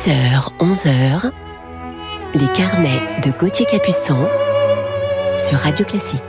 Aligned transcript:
10h, 0.00 0.48
11h, 0.60 1.30
les 2.32 2.48
carnets 2.54 3.20
de 3.22 3.30
Gauthier 3.38 3.66
Capuçon 3.66 4.26
sur 5.36 5.58
Radio 5.58 5.84
Classique. 5.84 6.22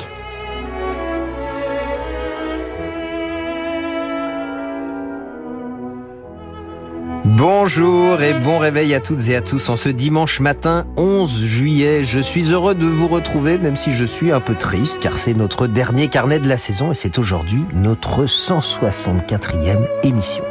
Bonjour 7.24 8.22
et 8.22 8.34
bon 8.34 8.60
réveil 8.60 8.94
à 8.94 9.00
toutes 9.00 9.30
et 9.30 9.38
à 9.38 9.42
tous 9.42 9.70
en 9.70 9.78
ce 9.78 9.88
dimanche 9.88 10.42
matin 10.42 10.84
11 10.98 11.46
juillet. 11.46 12.04
Je 12.04 12.20
suis 12.20 12.52
heureux 12.52 12.76
de 12.76 12.86
vous 12.86 13.08
retrouver 13.08 13.58
même 13.58 13.78
si 13.78 13.94
je 13.94 14.04
suis 14.04 14.34
un 14.34 14.42
peu 14.42 14.56
triste 14.56 15.00
car 15.00 15.14
c'est 15.14 15.34
notre 15.34 15.68
dernier 15.68 16.10
carnet 16.10 16.40
de 16.40 16.50
la 16.50 16.58
saison 16.58 16.92
et 16.92 16.96
c'est 16.96 17.18
aujourd'hui 17.18 17.64
notre 17.74 18.26
164e 18.26 19.88
émission. 20.04 20.44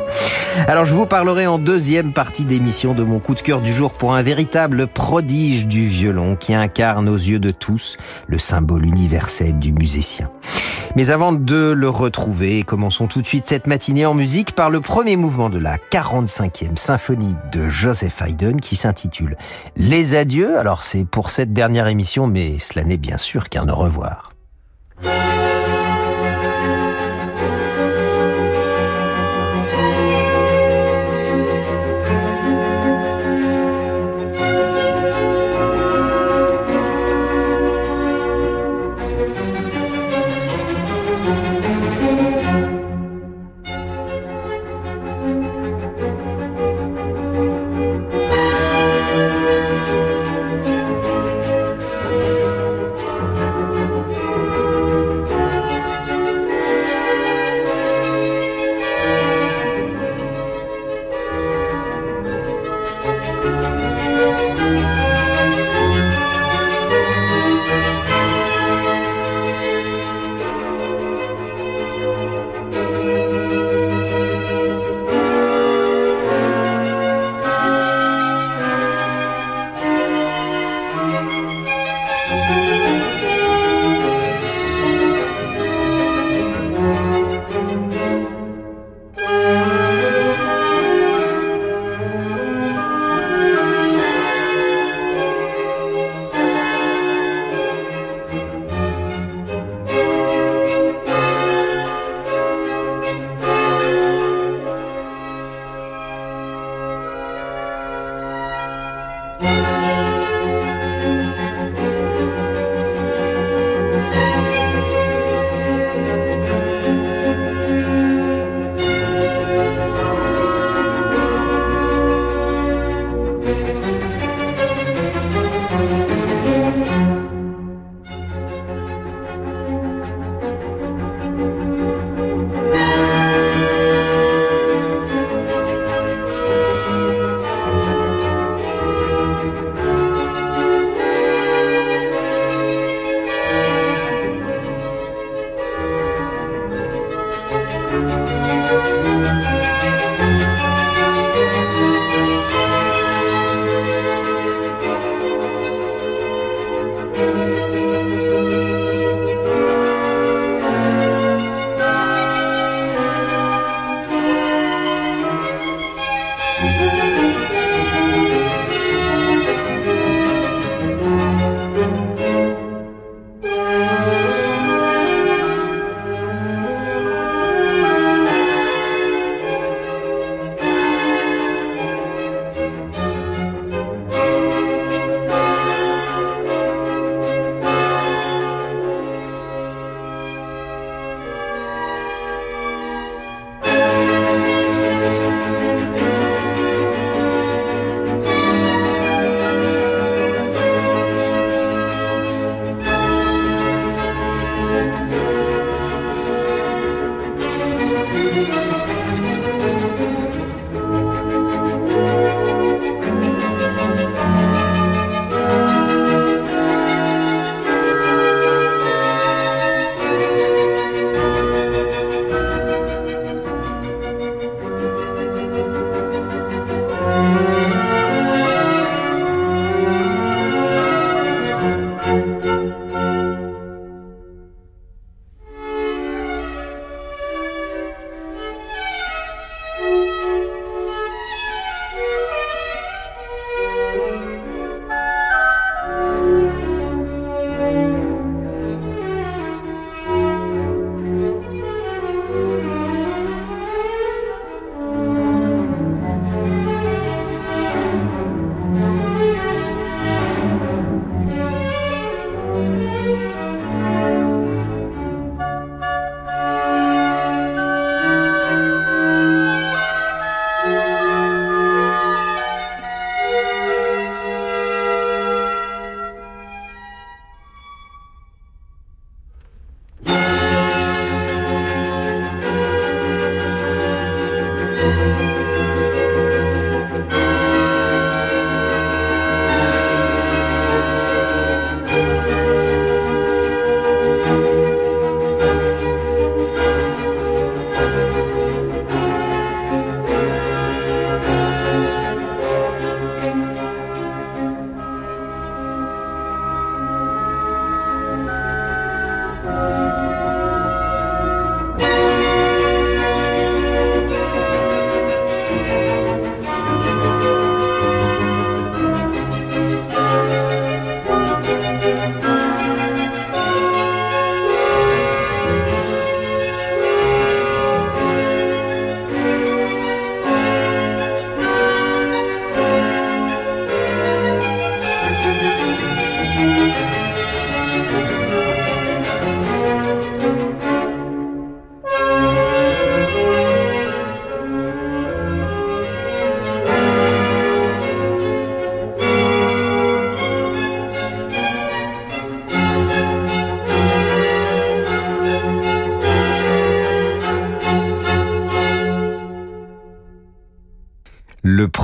Alors 0.66 0.84
je 0.84 0.94
vous 0.94 1.06
parlerai 1.06 1.46
en 1.46 1.58
deuxième 1.58 2.12
partie 2.12 2.44
d'émission 2.44 2.94
de 2.94 3.04
mon 3.04 3.18
coup 3.18 3.34
de 3.34 3.40
cœur 3.40 3.60
du 3.60 3.72
jour 3.72 3.92
pour 3.92 4.14
un 4.14 4.22
véritable 4.22 4.86
prodige 4.86 5.66
du 5.66 5.86
violon 5.86 6.36
qui 6.36 6.54
incarne 6.54 7.08
aux 7.08 7.16
yeux 7.16 7.38
de 7.38 7.50
tous 7.50 7.96
le 8.26 8.38
symbole 8.38 8.84
universel 8.84 9.58
du 9.58 9.72
musicien. 9.72 10.28
Mais 10.96 11.10
avant 11.10 11.32
de 11.32 11.70
le 11.70 11.88
retrouver, 11.88 12.64
commençons 12.64 13.06
tout 13.06 13.22
de 13.22 13.26
suite 13.26 13.46
cette 13.46 13.68
matinée 13.68 14.06
en 14.06 14.14
musique 14.14 14.52
par 14.52 14.70
le 14.70 14.80
premier 14.80 15.16
mouvement 15.16 15.48
de 15.48 15.58
la 15.58 15.76
45e 15.76 16.76
symphonie 16.76 17.36
de 17.52 17.68
Joseph 17.68 18.20
Haydn 18.20 18.56
qui 18.60 18.74
s'intitule 18.74 19.36
Les 19.76 20.16
adieux. 20.16 20.58
Alors 20.58 20.82
c'est 20.82 21.04
pour 21.04 21.30
cette 21.30 21.52
dernière 21.52 21.86
émission, 21.86 22.26
mais 22.26 22.58
cela 22.58 22.84
n'est 22.84 22.96
bien 22.96 23.18
sûr 23.18 23.48
qu'un 23.48 23.68
au 23.68 23.76
revoir. 23.76 24.29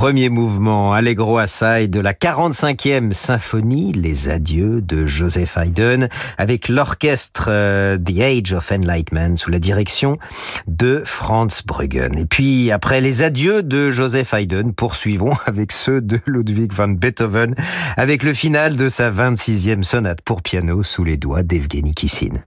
Premier 0.07 0.29
mouvement 0.29 0.93
Allegro 0.93 1.37
assai 1.37 1.89
de 1.89 1.99
la 1.99 2.13
45e 2.13 3.11
symphonie, 3.11 3.91
Les 3.91 4.29
Adieux 4.29 4.81
de 4.81 5.05
Joseph 5.05 5.57
Haydn, 5.57 6.07
avec 6.37 6.69
l'orchestre 6.69 7.47
euh, 7.49 7.97
The 7.97 8.21
Age 8.21 8.53
of 8.53 8.71
Enlightenment 8.71 9.35
sous 9.35 9.51
la 9.51 9.59
direction 9.59 10.17
de 10.65 11.01
Franz 11.03 11.61
Bruggen. 11.65 12.17
Et 12.17 12.23
puis, 12.23 12.71
après 12.71 13.01
les 13.01 13.21
adieux 13.21 13.63
de 13.63 13.91
Joseph 13.91 14.33
Haydn, 14.33 14.71
poursuivons 14.71 15.33
avec 15.45 15.73
ceux 15.73 15.99
de 15.99 16.21
Ludwig 16.25 16.71
van 16.71 16.87
Beethoven, 16.87 17.53
avec 17.97 18.23
le 18.23 18.33
final 18.33 18.77
de 18.77 18.87
sa 18.87 19.11
26e 19.11 19.83
sonate 19.83 20.21
pour 20.21 20.41
piano 20.41 20.83
sous 20.83 21.03
les 21.03 21.17
doigts 21.17 21.43
d'Evgeny 21.43 21.93
Kissin. 21.93 22.43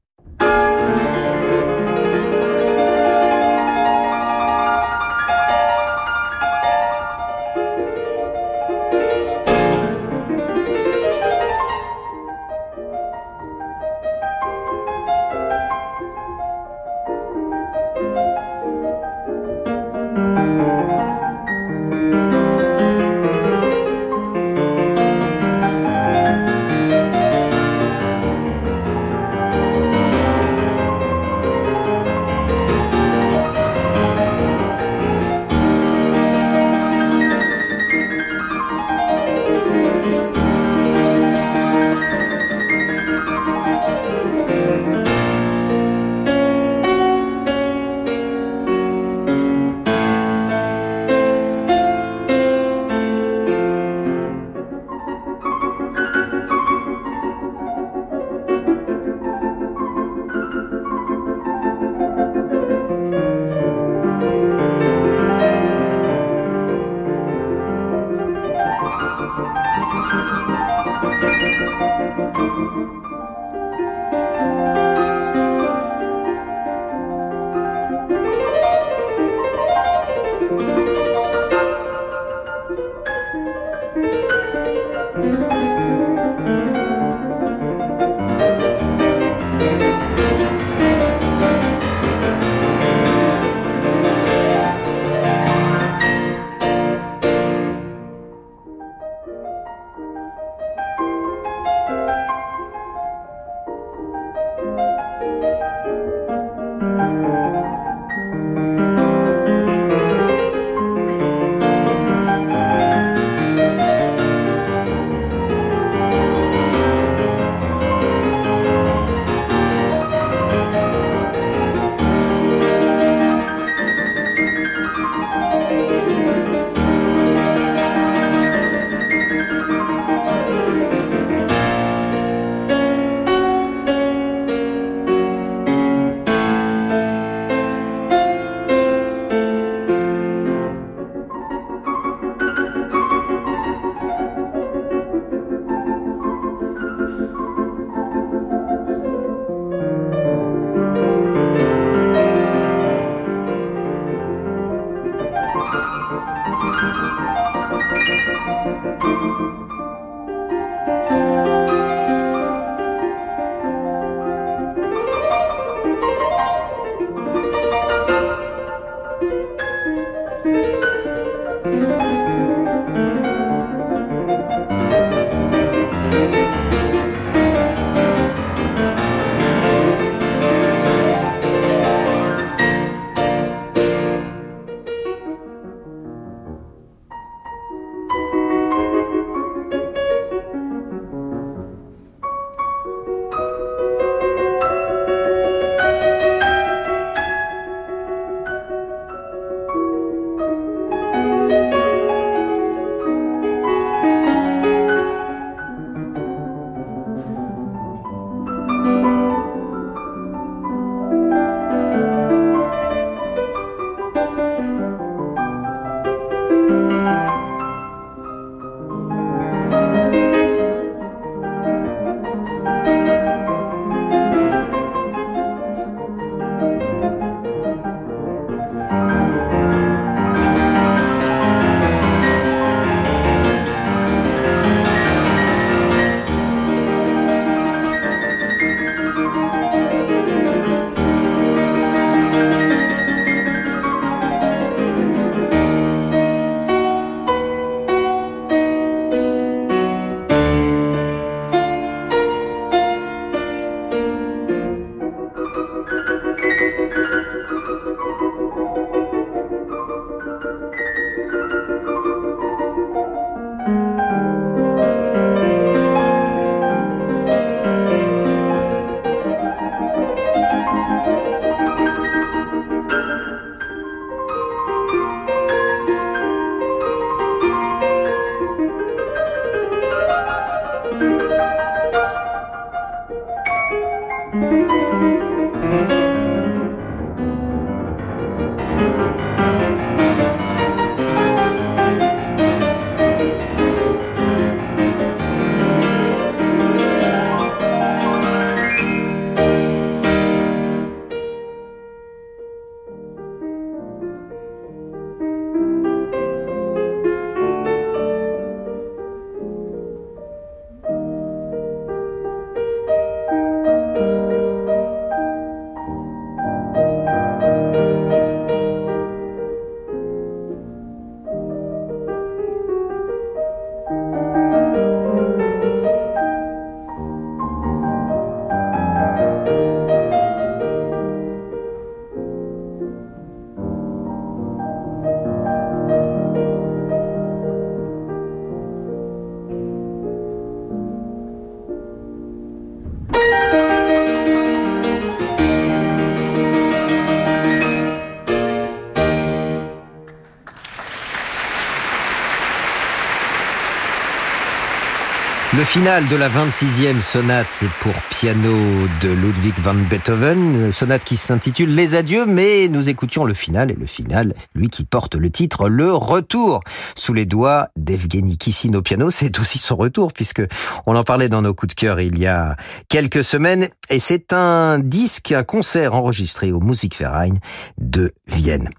Le 355.60 355.67
final 355.67 356.08
de 356.08 356.17
la 356.17 356.31
26e 356.31 357.02
sonate, 357.02 357.64
pour 357.81 357.93
piano 358.08 358.56
de 359.02 359.10
Ludwig 359.10 359.52
van 359.58 359.74
Beethoven, 359.74 360.72
sonate 360.72 361.05
qui 361.05 361.19
s'intitule 361.19 361.74
Les 361.74 361.96
Adieux, 361.96 362.24
mais 362.24 362.67
nous 362.69 362.88
écoutions 362.88 363.26
le 363.26 363.34
final, 363.34 363.70
et 363.70 363.74
le 363.74 363.84
final, 363.84 364.34
lui 364.55 364.69
qui 364.69 364.84
porte 364.84 365.17
le 365.17 365.29
titre 365.29 365.69
Le 365.69 365.93
Retour, 365.93 366.60
sous 366.96 367.12
les 367.12 367.26
doigts 367.26 367.69
d'Evgeny 367.76 368.38
Kissin 368.38 368.72
au 368.72 368.81
piano, 368.81 369.10
c'est 369.10 369.38
aussi 369.38 369.58
son 369.58 369.76
retour, 369.76 370.14
puisque 370.14 370.40
on 370.86 370.96
en 370.96 371.05
parlait 371.05 371.29
dans 371.29 371.43
nos 371.43 371.52
coups 371.52 371.76
de 371.76 371.79
cœur 371.79 372.00
il 372.00 372.19
y 372.19 372.26
a 372.26 372.56
quelques 372.88 373.22
semaines, 373.22 373.69
et 373.90 374.00
c'est 374.00 374.32
un 374.32 374.79
disque, 374.79 375.31
un 375.31 375.44
concert 375.44 375.93
enregistré 375.93 376.52
au 376.52 376.60
Musikverein 376.60 377.34
de 377.76 378.14
Vienne. 378.26 378.70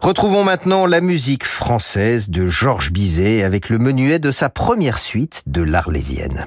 Retrouvons 0.00 0.44
maintenant 0.44 0.86
la 0.86 1.02
musique 1.02 1.44
française 1.44 2.30
de 2.30 2.46
Georges 2.46 2.90
Bizet 2.90 3.42
avec 3.42 3.68
le 3.68 3.78
menuet 3.78 4.18
de 4.18 4.32
sa 4.32 4.48
première 4.48 4.98
suite 4.98 5.42
de 5.46 5.62
l'Arlésienne. 5.62 6.46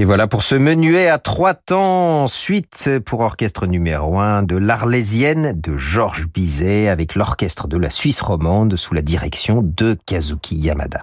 Et 0.00 0.04
voilà 0.04 0.28
pour 0.28 0.44
ce 0.44 0.54
menuet 0.54 1.08
à 1.08 1.18
trois 1.18 1.54
temps, 1.54 2.28
suite 2.28 2.88
pour 3.04 3.18
orchestre 3.18 3.66
numéro 3.66 4.20
un 4.20 4.44
de 4.44 4.56
l'Arlésienne 4.56 5.60
de 5.60 5.76
Georges 5.76 6.28
Bizet 6.28 6.86
avec 6.86 7.16
l'orchestre 7.16 7.66
de 7.66 7.76
la 7.76 7.90
Suisse 7.90 8.20
romande 8.20 8.76
sous 8.76 8.94
la 8.94 9.02
direction 9.02 9.60
de 9.60 9.96
Kazuki 10.06 10.54
Yamada. 10.54 11.02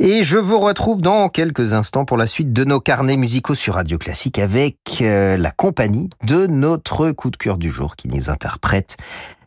Et 0.00 0.24
je 0.24 0.38
vous 0.38 0.58
retrouve 0.58 1.02
dans 1.02 1.28
quelques 1.28 1.74
instants 1.74 2.06
pour 2.06 2.16
la 2.16 2.26
suite 2.26 2.54
de 2.54 2.64
nos 2.64 2.80
carnets 2.80 3.18
musicaux 3.18 3.54
sur 3.54 3.74
Radio 3.74 3.98
Classique 3.98 4.38
avec 4.38 4.78
euh, 5.02 5.36
la 5.36 5.50
compagnie 5.50 6.08
de 6.26 6.46
notre 6.46 7.10
coup 7.10 7.30
de 7.30 7.36
cœur 7.36 7.58
du 7.58 7.70
jour 7.70 7.96
qui 7.96 8.08
nous 8.08 8.30
interprète 8.30 8.96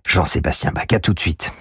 Jean-Sébastien 0.08 0.74
Bach. 0.74 0.86
À 0.94 1.00
tout 1.00 1.16
de 1.16 1.20
suite. 1.20 1.52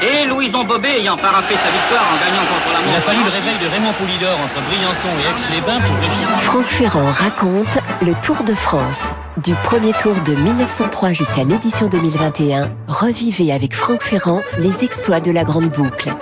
Et 0.00 0.26
Louison 0.26 0.64
Bobet 0.64 1.00
ayant 1.00 1.16
parapé 1.16 1.54
sa 1.56 1.70
victoire 1.72 2.12
en 2.12 2.20
gagnant 2.20 2.46
contre 2.46 2.72
la 2.72 2.88
Il 2.88 2.94
a 2.94 3.02
fallu 3.02 3.24
le 3.24 3.30
réveil 3.30 3.58
de 3.58 3.66
Raymond 3.66 3.94
Poulidor 3.94 4.38
entre 4.38 4.62
Briançon 4.68 5.08
et 5.18 5.26
Aix-les-Bains 5.26 5.80
pour 5.80 5.96
réussir. 5.96 6.38
Franck 6.38 6.68
Ferrand 6.68 7.10
raconte 7.10 7.78
le 8.00 8.14
Tour 8.22 8.44
de 8.44 8.54
France. 8.54 9.12
Du 9.42 9.54
premier 9.64 9.92
tour 9.94 10.14
de 10.20 10.34
1903 10.34 11.12
jusqu'à 11.12 11.42
l'édition 11.42 11.88
2021, 11.88 12.70
revivez 12.86 13.52
avec 13.52 13.74
Franck 13.74 14.02
Ferrand 14.02 14.40
les 14.58 14.84
exploits 14.84 15.20
de 15.20 15.32
la 15.32 15.42
Grande 15.42 15.70
Boucle. 15.70 16.14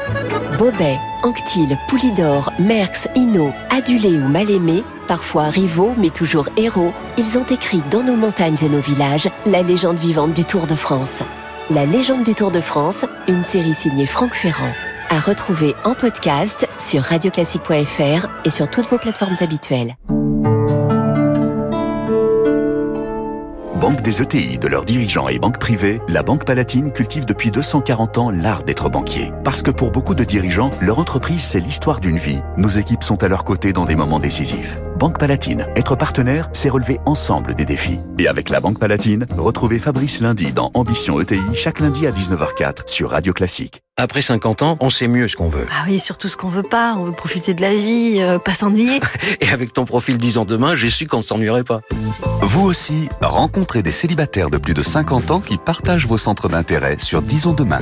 Bobet, 0.58 0.98
Anctil, 1.22 1.76
Poulidor, 1.88 2.52
Merckx, 2.58 3.08
Hinault, 3.14 3.52
adulés 3.68 4.16
ou 4.16 4.28
mal 4.28 4.50
aimés, 4.50 4.84
parfois 5.06 5.48
rivaux 5.48 5.94
mais 5.98 6.10
toujours 6.10 6.48
héros, 6.56 6.94
ils 7.18 7.36
ont 7.36 7.44
écrit 7.44 7.82
dans 7.90 8.02
nos 8.02 8.16
montagnes 8.16 8.56
et 8.62 8.68
nos 8.70 8.80
villages 8.80 9.28
la 9.44 9.60
légende 9.60 9.98
vivante 9.98 10.32
du 10.32 10.46
Tour 10.46 10.66
de 10.66 10.74
France. 10.74 11.22
La 11.68 11.84
légende 11.84 12.22
du 12.22 12.36
Tour 12.36 12.52
de 12.52 12.60
France, 12.60 13.04
une 13.26 13.42
série 13.42 13.74
signée 13.74 14.06
Franck 14.06 14.34
Ferrand. 14.34 14.70
À 15.10 15.18
retrouver 15.18 15.74
en 15.82 15.94
podcast 15.94 16.68
sur 16.78 17.02
radioclassique.fr 17.02 18.28
et 18.44 18.50
sur 18.50 18.70
toutes 18.70 18.86
vos 18.86 18.98
plateformes 18.98 19.34
habituelles. 19.40 19.96
Banque 23.80 24.00
des 24.02 24.22
ETI, 24.22 24.58
de 24.58 24.68
leurs 24.68 24.84
dirigeants 24.84 25.28
et 25.28 25.40
banques 25.40 25.58
privées, 25.58 26.00
la 26.08 26.22
Banque 26.22 26.44
Palatine 26.44 26.92
cultive 26.92 27.24
depuis 27.24 27.50
240 27.50 28.18
ans 28.18 28.30
l'art 28.30 28.62
d'être 28.62 28.88
banquier. 28.88 29.32
Parce 29.42 29.62
que 29.62 29.72
pour 29.72 29.90
beaucoup 29.90 30.14
de 30.14 30.22
dirigeants, 30.24 30.70
leur 30.80 31.00
entreprise, 31.00 31.42
c'est 31.42 31.60
l'histoire 31.60 31.98
d'une 31.98 32.18
vie. 32.18 32.42
Nos 32.56 32.68
équipes 32.68 33.02
sont 33.02 33.22
à 33.24 33.28
leur 33.28 33.44
côté 33.44 33.72
dans 33.72 33.84
des 33.84 33.96
moments 33.96 34.20
décisifs. 34.20 34.78
Banque 34.96 35.18
Palatine, 35.18 35.66
être 35.76 35.94
partenaire, 35.94 36.48
c'est 36.54 36.70
relever 36.70 37.00
ensemble 37.04 37.54
des 37.54 37.66
défis. 37.66 38.00
Et 38.18 38.28
avec 38.28 38.48
la 38.48 38.60
Banque 38.60 38.78
Palatine, 38.78 39.26
retrouvez 39.36 39.78
Fabrice 39.78 40.20
lundi 40.20 40.52
dans 40.52 40.70
Ambition 40.72 41.20
ETI, 41.20 41.38
chaque 41.52 41.80
lundi 41.80 42.06
à 42.06 42.12
19h04 42.12 42.88
sur 42.88 43.10
Radio 43.10 43.34
Classique. 43.34 43.82
Après 43.98 44.22
50 44.22 44.62
ans, 44.62 44.78
on 44.80 44.88
sait 44.88 45.06
mieux 45.06 45.28
ce 45.28 45.36
qu'on 45.36 45.48
veut. 45.48 45.66
Ah 45.70 45.84
oui, 45.86 45.98
surtout 45.98 46.28
ce 46.28 46.36
qu'on 46.38 46.48
veut 46.48 46.62
pas. 46.62 46.94
On 46.96 47.04
veut 47.04 47.12
profiter 47.12 47.52
de 47.52 47.60
la 47.60 47.74
vie, 47.74 48.20
euh, 48.20 48.38
pas 48.38 48.54
s'ennuyer. 48.54 49.00
Et 49.42 49.48
avec 49.50 49.74
ton 49.74 49.84
profil 49.84 50.16
10 50.16 50.38
ans 50.38 50.44
demain, 50.46 50.74
j'ai 50.74 50.88
su 50.88 51.06
qu'on 51.06 51.18
ne 51.18 51.22
s'ennuierait 51.22 51.64
pas. 51.64 51.82
Vous 52.40 52.64
aussi, 52.64 53.10
rencontrez 53.20 53.82
des 53.82 53.92
célibataires 53.92 54.48
de 54.48 54.56
plus 54.56 54.74
de 54.74 54.82
50 54.82 55.30
ans 55.30 55.40
qui 55.40 55.58
partagent 55.58 56.06
vos 56.06 56.18
centres 56.18 56.48
d'intérêt 56.48 56.98
sur 56.98 57.20
Disons 57.20 57.52
demain. 57.52 57.80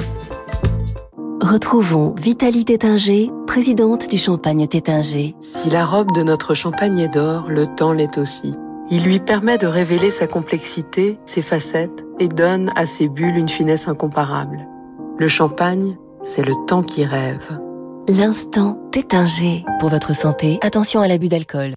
Retrouvons 1.45 2.15
Vitalie 2.19 2.65
Tétinger, 2.65 3.31
présidente 3.47 4.09
du 4.09 4.17
Champagne 4.17 4.67
Tétinger. 4.67 5.37
Si 5.43 5.69
la 5.69 5.85
robe 5.85 6.11
de 6.17 6.23
notre 6.23 6.55
champagne 6.55 6.99
est 7.01 7.13
d'or, 7.13 7.45
le 7.51 7.67
temps 7.67 7.93
l'est 7.93 8.17
aussi. 8.17 8.55
Il 8.91 9.05
lui 9.05 9.21
permet 9.21 9.59
de 9.59 9.67
révéler 9.67 10.09
sa 10.09 10.27
complexité, 10.27 11.19
ses 11.27 11.43
facettes, 11.43 12.03
et 12.19 12.29
donne 12.29 12.73
à 12.77 12.87
ses 12.87 13.09
bulles 13.09 13.37
une 13.37 13.51
finesse 13.51 13.89
incomparable. 13.89 14.67
Le 15.19 15.29
champagne, 15.29 15.99
c'est 16.23 16.47
le 16.47 16.55
temps 16.67 16.83
qui 16.83 17.05
rêve. 17.05 17.61
L'instant 18.09 18.79
Tétinger. 18.91 19.67
Pour 19.81 19.91
votre 19.91 20.17
santé, 20.17 20.59
attention 20.63 21.03
à 21.03 21.09
l'abus 21.09 21.29
d'alcool. 21.29 21.75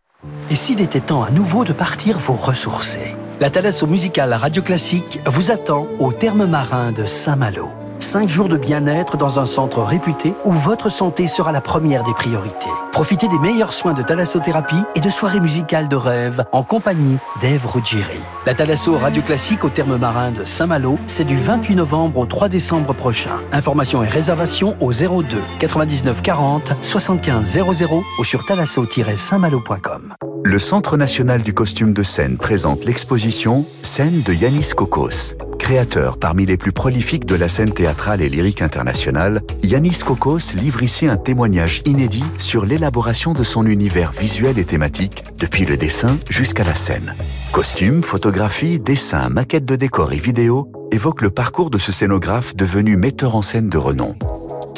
Et 0.50 0.56
s'il 0.56 0.80
était 0.80 1.02
temps 1.02 1.24
à 1.24 1.30
nouveau 1.30 1.66
de 1.66 1.74
partir 1.74 2.18
vous 2.20 2.38
ressourcer 2.38 3.18
La 3.42 3.50
Thalasso 3.50 3.86
musicale 3.86 4.34
Radio 4.34 4.62
Classique 4.62 5.20
vous 5.26 5.52
attend 5.52 5.88
au 6.00 6.14
terme 6.14 6.46
marin 6.46 6.94
de 6.94 7.04
Saint-Malo. 7.04 7.68
5 8.00 8.30
jours 8.30 8.48
de 8.48 8.58
bien-être 8.58 9.18
dans 9.18 9.40
un 9.40 9.46
centre 9.46 9.82
réputé 9.82 10.34
où 10.46 10.52
votre 10.52 10.90
santé 10.90 11.28
sera 11.28 11.52
la 11.52 11.62
première 11.62 12.04
des 12.04 12.14
priorités. 12.14 12.70
Profitez 12.92 13.28
des 13.28 13.40
meilleurs 13.40 13.74
soins 13.74 13.94
de 13.94 14.02
thalassothérapie 14.02 14.84
et 14.96 15.02
de 15.02 15.10
soirées 15.10 15.40
musicales 15.40 15.88
de 15.88 15.96
rêve 15.96 16.44
en 16.52 16.64
compagnie 16.64 17.18
d'Ève 17.42 17.66
Ruggieri. 17.66 18.20
La 18.46 18.54
Thalasso 18.54 18.98
Radio 18.98 19.22
Classique 19.22 19.64
au 19.64 19.70
terme 19.70 19.98
marin 19.98 20.32
de 20.32 20.44
Saint-Malo, 20.44 20.98
c'est 21.08 21.26
du 21.26 21.38
28 21.38 21.76
novembre 21.76 22.20
au 22.20 22.26
3 22.26 22.50
décembre 22.50 22.94
prochain. 22.94 23.42
Informations 23.52 24.04
et 24.04 24.08
réservations 24.08 24.76
au 24.80 24.92
02 24.92 25.42
99 25.60 26.22
40 26.22 26.74
75 26.82 27.60
00 27.74 28.04
ou 28.20 28.24
sur 28.24 28.46
thalasso-saintmalo.com. 28.46 30.14
Le 30.44 30.60
Centre 30.60 30.98
national 30.98 31.44
du 31.44 31.54
costume 31.54 31.94
de 31.94 32.04
scène 32.04 32.38
présente 32.38 32.86
l'exposition 32.86 33.66
Scène 33.82 34.22
de 34.22 34.34
Yanis 34.34 34.70
Kokos. 34.76 35.36
Créateur 35.68 36.18
parmi 36.18 36.46
les 36.46 36.56
plus 36.56 36.72
prolifiques 36.72 37.26
de 37.26 37.36
la 37.36 37.50
scène 37.50 37.74
théâtrale 37.74 38.22
et 38.22 38.30
lyrique 38.30 38.62
internationale, 38.62 39.42
Yanis 39.64 40.00
Kokos 40.00 40.54
livre 40.56 40.82
ici 40.82 41.08
un 41.08 41.18
témoignage 41.18 41.82
inédit 41.84 42.24
sur 42.38 42.66
l'élaboration 42.66 43.34
de 43.34 43.44
son 43.44 43.66
univers 43.66 44.14
visuel 44.14 44.60
et 44.60 44.64
thématique, 44.64 45.26
depuis 45.38 45.66
le 45.66 45.76
dessin 45.76 46.20
jusqu'à 46.30 46.64
la 46.64 46.74
scène. 46.74 47.14
Costumes, 47.52 48.02
photographies, 48.02 48.80
dessins, 48.80 49.28
maquettes 49.28 49.66
de 49.66 49.76
décors 49.76 50.14
et 50.14 50.20
vidéos 50.20 50.72
évoquent 50.94 51.24
le 51.24 51.32
parcours 51.32 51.70
de 51.70 51.80
ce 51.80 51.92
scénographe 51.92 52.56
devenu 52.56 52.96
metteur 52.96 53.36
en 53.36 53.42
scène 53.42 53.68
de 53.68 53.78
renom. 53.78 54.16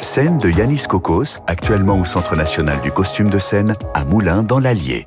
Scène 0.02 0.38
de 0.38 0.50
Yanis 0.50 0.86
Kokos, 0.88 1.38
actuellement 1.46 2.00
au 2.00 2.04
Centre 2.04 2.34
national 2.34 2.80
du 2.80 2.90
costume 2.90 3.28
de 3.28 3.38
scène, 3.38 3.74
à 3.94 4.04
Moulins 4.04 4.42
dans 4.42 4.58
l'Allier. 4.58 5.06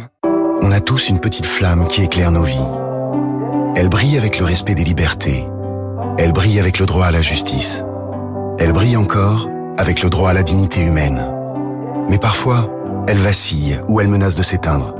On 0.61 0.71
a 0.71 0.79
tous 0.79 1.09
une 1.09 1.19
petite 1.19 1.45
flamme 1.45 1.87
qui 1.87 2.03
éclaire 2.03 2.31
nos 2.31 2.43
vies. 2.43 2.67
Elle 3.75 3.89
brille 3.89 4.17
avec 4.17 4.39
le 4.39 4.45
respect 4.45 4.75
des 4.75 4.83
libertés. 4.83 5.45
Elle 6.17 6.33
brille 6.33 6.59
avec 6.59 6.79
le 6.79 6.85
droit 6.85 7.05
à 7.05 7.11
la 7.11 7.21
justice. 7.21 7.83
Elle 8.59 8.73
brille 8.73 8.97
encore 8.97 9.49
avec 9.77 10.03
le 10.03 10.09
droit 10.09 10.29
à 10.29 10.33
la 10.33 10.43
dignité 10.43 10.81
humaine. 10.85 11.25
Mais 12.09 12.17
parfois, 12.17 12.69
elle 13.07 13.17
vacille 13.17 13.79
ou 13.87 14.01
elle 14.01 14.07
menace 14.07 14.35
de 14.35 14.43
s'éteindre. 14.43 14.95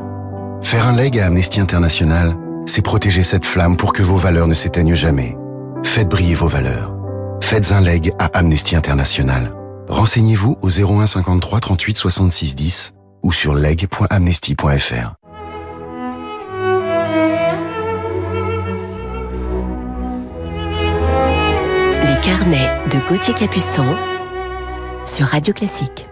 Faire 0.62 0.88
un 0.88 0.96
leg 0.96 1.20
à 1.20 1.28
Amnesty 1.28 1.60
International, 1.60 2.36
c'est 2.66 2.82
protéger 2.82 3.24
cette 3.24 3.46
flamme 3.46 3.78
pour 3.78 3.94
que 3.94 4.04
vos 4.04 4.18
valeurs 4.18 4.48
ne 4.48 4.54
s'éteignent 4.54 4.96
jamais. 4.96 5.38
Faites 5.84 6.10
briller 6.10 6.36
vos 6.36 6.48
valeurs. 6.48 6.94
Faites 7.42 7.72
un 7.72 7.82
leg 7.82 8.14
à 8.20 8.26
Amnesty 8.38 8.76
International. 8.76 9.54
Renseignez-vous 9.90 10.58
au 10.62 10.70
01 10.70 11.08
53 11.08 11.60
38 11.60 11.98
66 11.98 12.56
10 12.56 12.94
ou 13.24 13.32
sur 13.32 13.56
leg.amnesty.fr. 13.56 15.14
Les 22.04 22.22
carnets 22.22 22.70
de 22.90 23.00
Gauthier 23.10 23.34
Capuçon 23.34 23.96
sur 25.06 25.26
Radio 25.26 25.54
Classique. 25.54 26.11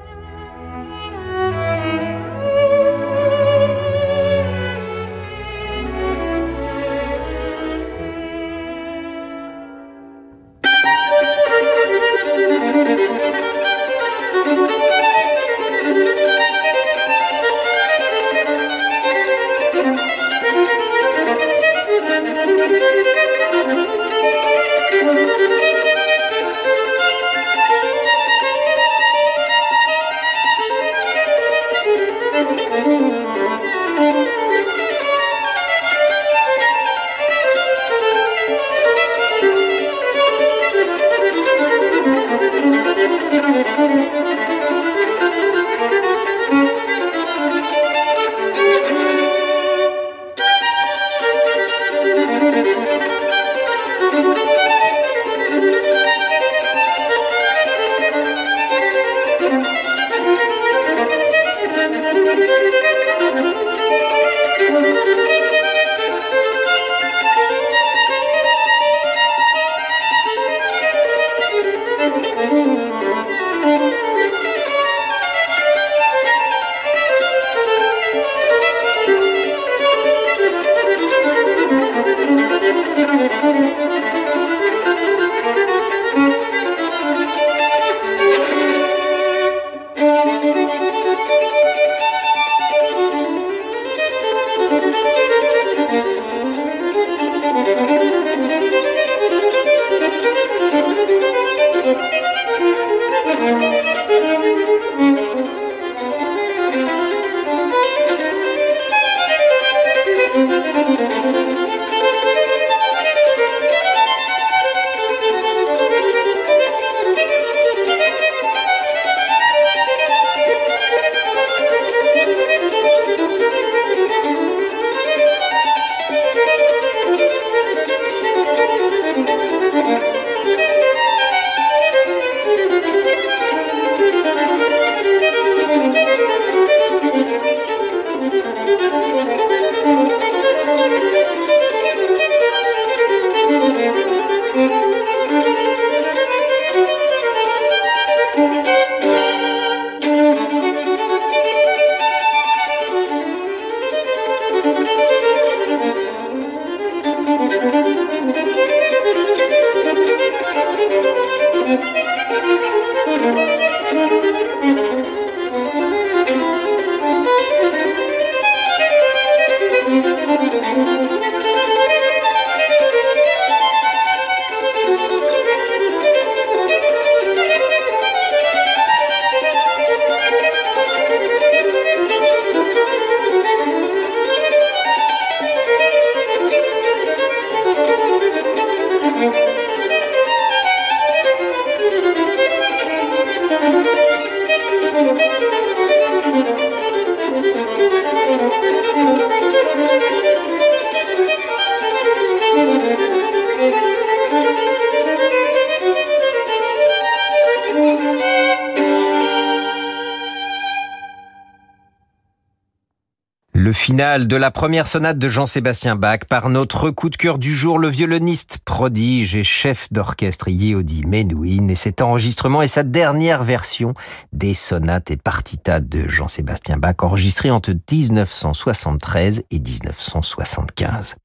Le 213.90 213.94
final 213.94 214.28
de 214.28 214.36
la 214.36 214.52
première 214.52 214.86
sonate 214.86 215.18
de 215.18 215.28
Jean-Sébastien 215.28 215.96
Bach 215.96 216.20
par 216.30 216.50
notre 216.50 216.92
coup 216.92 217.10
de 217.10 217.16
cœur 217.16 217.40
du 217.40 217.56
jour, 217.56 217.80
le 217.80 217.88
violoniste 217.88 218.60
prodige 218.64 219.36
et 219.36 219.44
chef 219.44 219.92
d'orchestre 219.92 220.50
Yehudi 220.50 221.02
Menuhin 221.08 221.70
et 221.70 221.76
cet 221.76 222.04
enregistrement 222.04 222.62
est 222.62 222.68
sa 222.68 222.84
dernière 222.84 223.44
version 223.44 223.96
des 224.32 224.54
sonates 224.54 225.10
et 225.10 225.18
partitas 225.18 225.80
de 225.80 226.08
Jean-Sébastien 226.08 226.78
Bach 226.78 226.98
enregistrées 227.02 227.50
entre 227.50 227.72
1973 227.72 229.46
et 229.50 229.58
1975. 229.58 231.16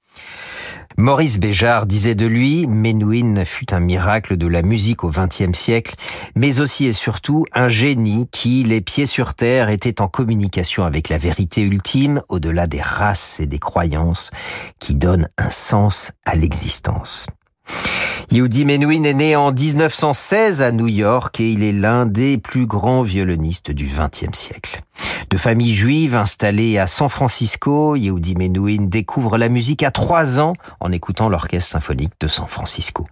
Maurice 0.97 1.39
Béjart 1.39 1.87
disait 1.87 2.15
de 2.15 2.27
lui, 2.27 2.67
Menuhin 2.67 3.45
fut 3.45 3.75
un 3.75 3.81
miracle 3.81 4.37
de 4.37 4.47
la 4.47 4.63
musique 4.63 5.05
au 5.05 5.11
XXe 5.11 5.59
siècle, 5.59 5.95
mais 6.37 6.61
aussi 6.61 6.87
et 6.87 6.93
surtout 6.93 7.45
un 7.53 7.69
génie 7.69 8.29
qui, 8.31 8.63
les 8.63 8.81
pieds 8.81 9.07
sur 9.07 9.35
terre, 9.35 9.69
était 9.69 10.01
en 10.01 10.09
communication 10.09 10.85
avec 10.85 11.09
la 11.09 11.19
vérité 11.19 11.63
ultime, 11.63 12.23
au-delà 12.29 12.67
des 12.67 12.81
races 12.83 13.41
et 13.41 13.47
des 13.47 13.59
croyances, 13.59 14.31
qui 14.79 14.95
donnent 14.95 15.29
un 15.39 15.51
sens 15.51 16.13
à 16.25 16.37
l'existence. 16.37 17.27
Yehudi 18.31 18.65
Menuhin 18.65 19.05
est 19.05 19.15
né 19.15 19.37
en 19.37 19.53
1916 19.53 20.63
à 20.63 20.73
New 20.73 20.89
York 20.89 21.39
et 21.41 21.53
il 21.53 21.63
est 21.63 21.73
l'un 21.73 22.07
des 22.07 22.39
plus 22.39 22.67
grands 22.67 23.03
violonistes 23.03 23.71
du 23.71 23.87
XXe 23.87 24.37
siècle. 24.37 24.81
De 25.31 25.37
famille 25.37 25.75
juive 25.75 26.15
installée 26.15 26.79
à 26.79 26.87
San 26.87 27.09
Francisco, 27.09 27.97
Yehudi 27.97 28.37
Menuhin 28.37 28.85
découvre 28.87 29.37
la 29.37 29.49
musique 29.49 29.83
à 29.83 29.91
trois 29.91 30.39
ans 30.39 30.53
en 30.79 30.93
écoutant 30.93 31.29
l'orchestre 31.29 31.73
symphonique 31.73 32.13
de 32.21 32.29
San 32.29 32.47
Francisco. 32.47 33.05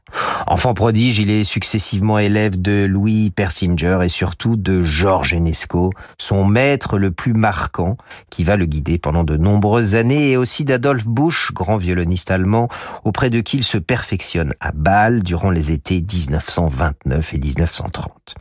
Enfant 0.46 0.74
prodige, 0.74 1.18
il 1.18 1.30
est 1.30 1.44
successivement 1.44 2.18
élève 2.18 2.60
de 2.60 2.84
Louis 2.84 3.30
Persinger 3.30 3.98
et 4.04 4.08
surtout 4.08 4.56
de 4.56 4.82
Georges 4.82 5.34
Enesco, 5.34 5.90
son 6.18 6.44
maître 6.44 6.98
le 6.98 7.10
plus 7.10 7.32
marquant, 7.32 7.96
qui 8.30 8.44
va 8.44 8.56
le 8.56 8.66
guider 8.66 8.98
pendant 8.98 9.24
de 9.24 9.36
nombreuses 9.36 9.94
années, 9.94 10.30
et 10.30 10.36
aussi 10.36 10.64
d'Adolphe 10.64 11.08
Busch, 11.08 11.52
grand 11.52 11.76
violoniste 11.76 12.30
allemand, 12.30 12.68
auprès 13.04 13.30
de 13.30 13.40
qui 13.40 13.58
il 13.58 13.64
se 13.64 13.78
perfectionne 13.78 14.54
à 14.60 14.72
Bâle 14.72 15.22
durant 15.22 15.50
les 15.50 15.72
étés 15.72 16.00
1929 16.00 17.34
et 17.34 17.38
1930. 17.38 18.34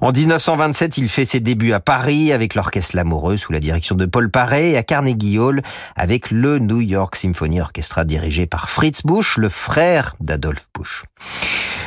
En 0.00 0.12
1927, 0.12 0.98
il 0.98 1.08
fait 1.08 1.24
ses 1.24 1.40
débuts 1.40 1.72
à 1.72 1.80
Paris 1.80 2.32
avec 2.32 2.54
l'orchestre 2.54 2.73
Lamoureux 2.92 3.36
sous 3.36 3.52
la 3.52 3.60
direction 3.60 3.94
de 3.94 4.06
Paul 4.06 4.30
Paré 4.30 4.76
à 4.76 4.82
Carnegie 4.82 5.38
Hall 5.38 5.62
avec 5.96 6.30
le 6.30 6.58
New 6.58 6.80
York 6.80 7.14
Symphony 7.14 7.60
Orchestra 7.60 8.04
dirigé 8.04 8.46
par 8.46 8.68
Fritz 8.68 9.02
Busch, 9.04 9.36
le 9.38 9.48
frère 9.48 10.16
d'Adolphe 10.20 10.68
Busch. 10.76 11.04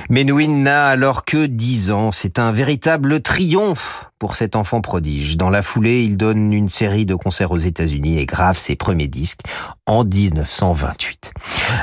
Menuhin 0.09 0.63
n'a 0.63 0.87
alors 0.87 1.25
que 1.25 1.47
10 1.47 1.91
ans. 1.91 2.11
C'est 2.13 2.39
un 2.39 2.53
véritable 2.53 3.21
triomphe 3.21 4.05
pour 4.19 4.37
cet 4.37 4.55
enfant 4.55 4.79
prodige. 4.79 5.35
Dans 5.35 5.49
la 5.49 5.61
foulée, 5.61 6.03
il 6.03 6.15
donne 6.15 6.53
une 6.53 6.69
série 6.69 7.05
de 7.05 7.13
concerts 7.13 7.51
aux 7.51 7.57
États-Unis 7.57 8.17
et 8.17 8.25
grave 8.25 8.57
ses 8.57 8.77
premiers 8.77 9.09
disques 9.09 9.41
en 9.85 10.05
1928. 10.05 11.33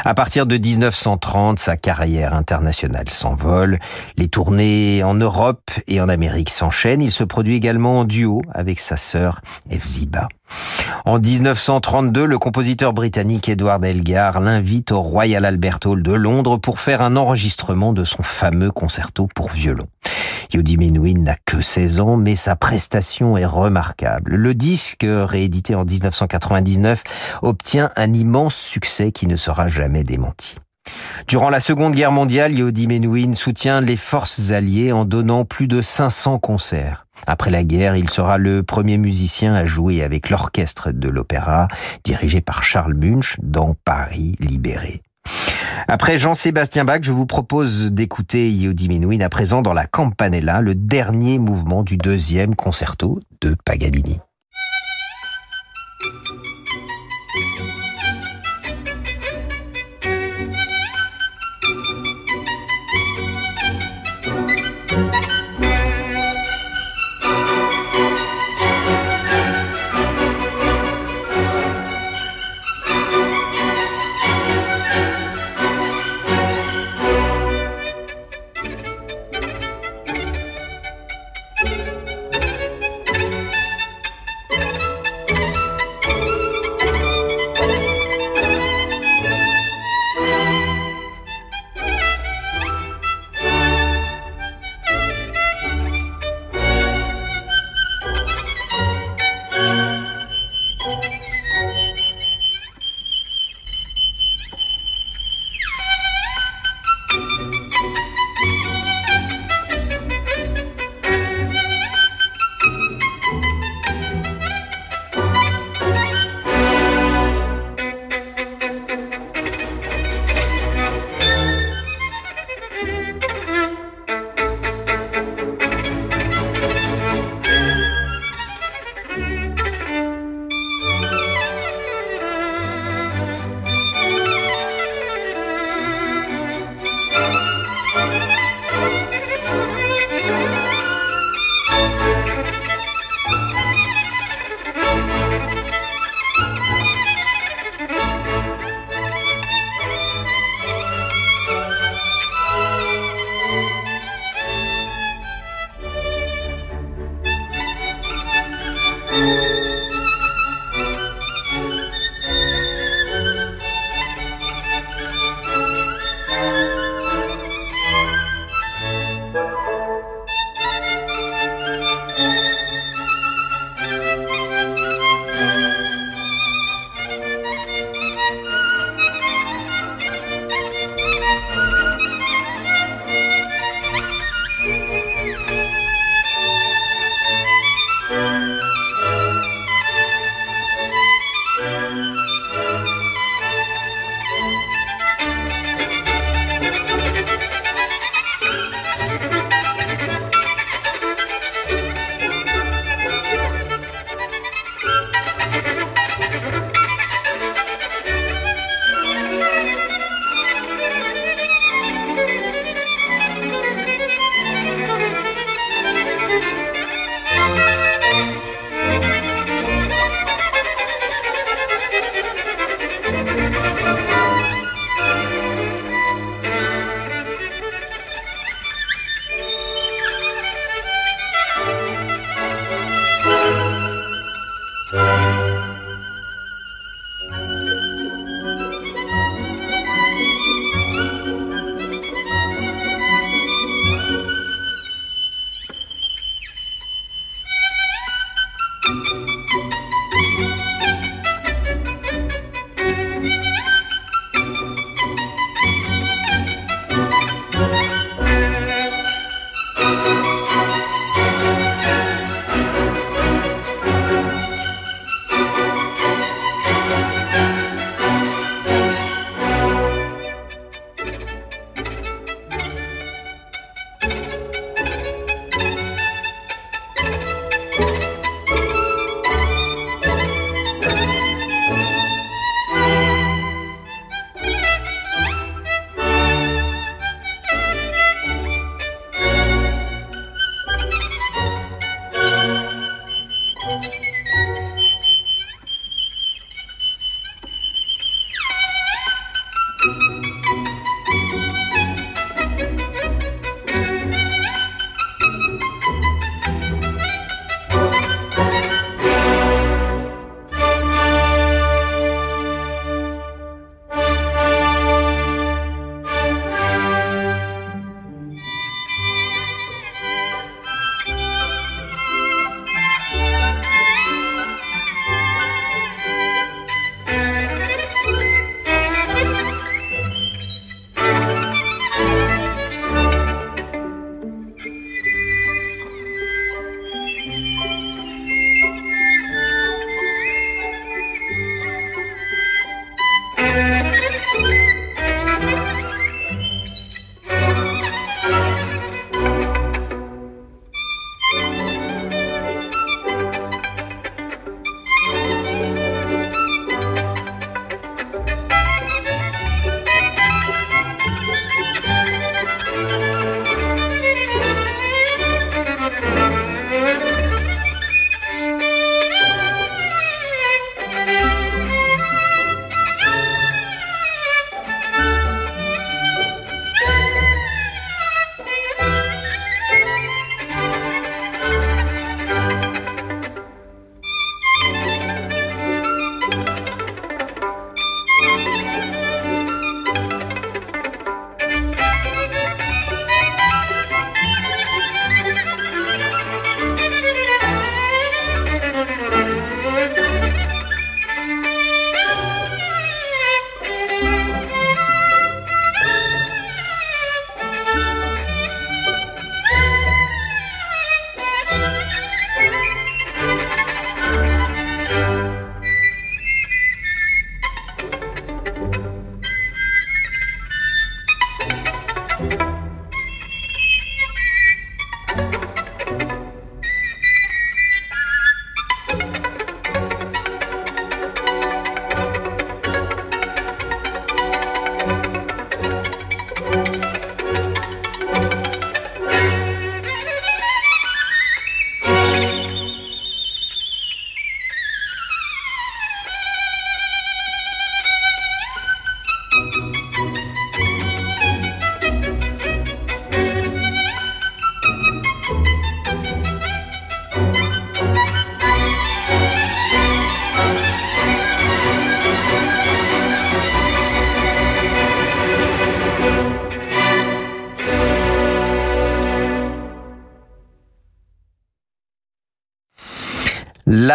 À 0.06 0.14
partir 0.14 0.46
de 0.46 0.56
1930, 0.56 1.58
sa 1.58 1.76
carrière 1.76 2.34
internationale 2.34 3.10
s'envole. 3.10 3.78
Les 4.16 4.28
tournées 4.28 5.02
en 5.04 5.14
Europe 5.14 5.70
et 5.86 6.00
en 6.00 6.08
Amérique 6.08 6.50
s'enchaînent. 6.50 7.02
Il 7.02 7.12
se 7.12 7.24
produit 7.24 7.56
également 7.56 8.00
en 8.00 8.04
duo 8.04 8.40
avec 8.52 8.80
sa 8.80 8.96
sœur 8.96 9.42
Efziba. 9.70 10.28
En 11.04 11.18
1932, 11.18 12.24
le 12.24 12.38
compositeur 12.38 12.94
britannique 12.94 13.48
Edward 13.48 13.84
Elgar 13.84 14.40
l'invite 14.40 14.90
au 14.90 15.00
Royal 15.00 15.44
Albert 15.44 15.80
Hall 15.84 16.02
de 16.02 16.12
Londres 16.12 16.56
pour 16.56 16.80
faire 16.80 17.02
un 17.02 17.16
enregistrement 17.16 17.92
de 17.92 18.04
son 18.04 18.22
fameux 18.22 18.70
concerto 18.70 19.28
pour 19.34 19.50
violon. 19.50 19.86
Yodi 20.52 20.76
Menuhin 20.78 21.20
n'a 21.20 21.36
que 21.44 21.60
16 21.60 22.00
ans, 22.00 22.16
mais 22.16 22.36
sa 22.36 22.56
prestation 22.56 23.36
est 23.36 23.44
remarquable. 23.44 24.34
Le 24.34 24.54
disque, 24.54 25.04
réédité 25.06 25.74
en 25.74 25.84
1999, 25.84 27.02
obtient 27.42 27.90
un 27.96 28.12
immense 28.12 28.56
succès 28.56 29.12
qui 29.12 29.26
ne 29.26 29.36
sera 29.36 29.68
jamais 29.68 30.04
démenti. 30.04 30.56
Durant 31.26 31.50
la 31.50 31.60
Seconde 31.60 31.94
Guerre 31.94 32.12
mondiale, 32.12 32.54
Yehudi 32.54 32.86
Menuhin 32.86 33.34
soutient 33.34 33.80
les 33.80 33.96
forces 33.96 34.50
alliées 34.50 34.92
en 34.92 35.04
donnant 35.04 35.44
plus 35.44 35.68
de 35.68 35.82
500 35.82 36.38
concerts. 36.38 37.06
Après 37.26 37.50
la 37.50 37.64
guerre, 37.64 37.96
il 37.96 38.10
sera 38.10 38.36
le 38.36 38.62
premier 38.62 38.98
musicien 38.98 39.54
à 39.54 39.64
jouer 39.64 40.02
avec 40.02 40.28
l'orchestre 40.30 40.92
de 40.92 41.08
l'opéra, 41.08 41.68
dirigé 42.04 42.40
par 42.40 42.62
Charles 42.62 42.94
Munch, 42.94 43.36
dans 43.42 43.74
Paris 43.84 44.36
libéré. 44.38 45.00
Après 45.88 46.18
Jean-Sébastien 46.18 46.84
Bach, 46.84 47.00
je 47.02 47.12
vous 47.12 47.26
propose 47.26 47.90
d'écouter 47.90 48.50
Yehudi 48.50 48.88
Menuhin 48.88 49.20
à 49.20 49.28
présent 49.28 49.62
dans 49.62 49.72
la 49.72 49.86
Campanella, 49.86 50.60
le 50.60 50.74
dernier 50.74 51.38
mouvement 51.38 51.82
du 51.82 51.96
deuxième 51.96 52.54
concerto 52.54 53.20
de 53.40 53.56
Paganini. 53.64 54.20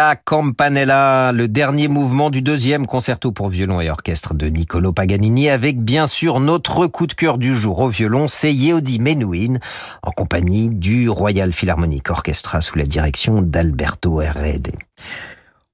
La 0.00 0.16
Campanella, 0.16 1.30
le 1.30 1.46
dernier 1.46 1.86
mouvement 1.86 2.30
du 2.30 2.40
deuxième 2.40 2.86
concerto 2.86 3.32
pour 3.32 3.50
violon 3.50 3.82
et 3.82 3.90
orchestre 3.90 4.32
de 4.32 4.46
Niccolo 4.46 4.94
Paganini, 4.94 5.50
avec 5.50 5.78
bien 5.78 6.06
sûr 6.06 6.40
notre 6.40 6.86
coup 6.86 7.06
de 7.06 7.12
cœur 7.12 7.36
du 7.36 7.54
jour 7.54 7.80
au 7.80 7.90
violon, 7.90 8.26
c'est 8.26 8.50
Yehudi 8.50 8.98
Menuhin, 8.98 9.58
en 10.02 10.10
compagnie 10.10 10.70
du 10.70 11.10
Royal 11.10 11.52
Philharmonic 11.52 12.08
Orchestra 12.08 12.62
sous 12.62 12.78
la 12.78 12.86
direction 12.86 13.42
d'Alberto 13.42 14.22
Herrede. 14.22 14.72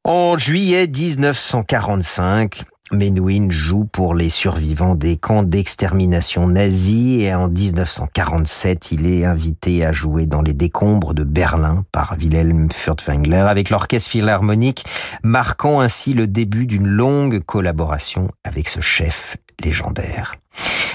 En 0.02 0.36
juillet 0.36 0.88
1945, 0.88 2.64
Menuhin 2.92 3.48
joue 3.50 3.84
pour 3.84 4.14
les 4.14 4.28
survivants 4.28 4.94
des 4.94 5.16
camps 5.16 5.42
d'extermination 5.42 6.46
nazis 6.46 7.22
et 7.22 7.34
en 7.34 7.48
1947, 7.48 8.92
il 8.92 9.06
est 9.06 9.24
invité 9.24 9.84
à 9.84 9.90
jouer 9.90 10.26
dans 10.26 10.40
les 10.40 10.52
décombres 10.52 11.12
de 11.12 11.24
Berlin 11.24 11.84
par 11.90 12.14
Wilhelm 12.16 12.68
Furtwängler 12.72 13.38
avec 13.48 13.70
l'orchestre 13.70 14.10
philharmonique, 14.10 14.84
marquant 15.24 15.80
ainsi 15.80 16.14
le 16.14 16.28
début 16.28 16.66
d'une 16.66 16.86
longue 16.86 17.42
collaboration 17.42 18.28
avec 18.44 18.68
ce 18.68 18.80
chef 18.80 19.36
légendaire. 19.64 20.32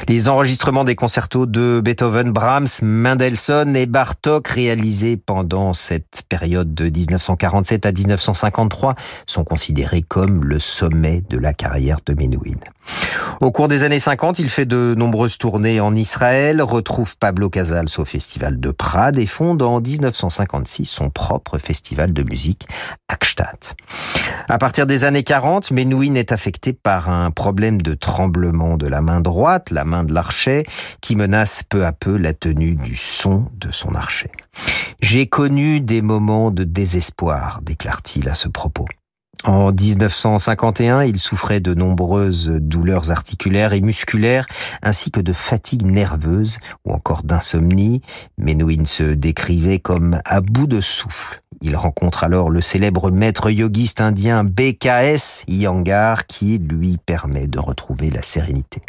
Les 0.07 0.29
enregistrements 0.29 0.83
des 0.83 0.95
concertos 0.95 1.45
de 1.45 1.81
Beethoven, 1.83 2.31
Brahms, 2.31 2.67
Mendelssohn 2.81 3.75
et 3.75 3.85
Bartok 3.85 4.47
réalisés 4.47 5.17
pendant 5.17 5.73
cette 5.73 6.23
période 6.27 6.73
de 6.73 6.89
1947 6.89 7.85
à 7.85 7.91
1953 7.91 8.95
sont 9.27 9.43
considérés 9.43 10.01
comme 10.01 10.43
le 10.43 10.59
sommet 10.59 11.21
de 11.29 11.37
la 11.37 11.53
carrière 11.53 11.99
de 12.05 12.13
Menuhin. 12.13 12.59
Au 13.39 13.51
cours 13.51 13.67
des 13.67 13.83
années 13.83 13.99
50, 13.99 14.39
il 14.39 14.49
fait 14.49 14.65
de 14.65 14.93
nombreuses 14.95 15.37
tournées 15.37 15.79
en 15.79 15.95
Israël, 15.95 16.61
retrouve 16.61 17.17
Pablo 17.17 17.49
Casals 17.49 17.87
au 17.97 18.05
festival 18.05 18.59
de 18.59 18.69
Prades 18.71 19.17
et 19.17 19.25
fonde 19.25 19.61
en 19.61 19.81
1956 19.81 20.85
son 20.85 21.09
propre 21.09 21.57
festival 21.57 22.13
de 22.13 22.23
musique, 22.23 22.67
Akstadt. 23.07 23.75
À 24.47 24.57
partir 24.57 24.85
des 24.85 25.05
années 25.05 25.23
40, 25.23 25.71
Menuhin 25.71 26.15
est 26.15 26.31
affecté 26.31 26.73
par 26.73 27.09
un 27.09 27.31
problème 27.31 27.81
de 27.81 27.93
tremblement 27.93 28.77
de 28.77 28.87
la 28.87 29.01
main 29.01 29.21
droite, 29.21 29.71
main 29.83 30.03
de 30.03 30.13
l'archet, 30.13 30.63
qui 31.01 31.15
menace 31.15 31.63
peu 31.67 31.85
à 31.85 31.91
peu 31.91 32.17
la 32.17 32.33
tenue 32.33 32.75
du 32.75 32.95
son 32.95 33.45
de 33.57 33.71
son 33.71 33.95
archet. 33.95 34.31
J'ai 35.01 35.27
connu 35.27 35.81
des 35.81 36.01
moments 36.01 36.51
de 36.51 36.63
désespoir, 36.63 37.61
déclare-t-il 37.61 38.29
à 38.29 38.35
ce 38.35 38.47
propos. 38.47 38.85
En 39.43 39.71
1951, 39.71 41.03
il 41.03 41.17
souffrait 41.17 41.61
de 41.61 41.73
nombreuses 41.73 42.47
douleurs 42.47 43.09
articulaires 43.09 43.73
et 43.73 43.81
musculaires, 43.81 44.45
ainsi 44.83 45.09
que 45.09 45.19
de 45.19 45.33
fatigue 45.33 45.85
nerveuse 45.85 46.57
ou 46.85 46.93
encore 46.93 47.23
d'insomnie. 47.23 48.01
Menuhin 48.37 48.85
se 48.85 49.03
décrivait 49.03 49.79
comme 49.79 50.19
à 50.25 50.41
bout 50.41 50.67
de 50.67 50.79
souffle. 50.79 51.41
Il 51.63 51.75
rencontre 51.75 52.23
alors 52.23 52.49
le 52.49 52.61
célèbre 52.61 53.11
maître 53.11 53.51
yogiste 53.51 54.01
indien 54.01 54.43
BKS 54.43 55.43
Iyengar 55.47 56.25
qui 56.25 56.57
lui 56.57 56.97
permet 56.97 57.45
de 57.45 57.59
retrouver 57.59 58.09
la 58.09 58.23
sérénité. 58.23 58.81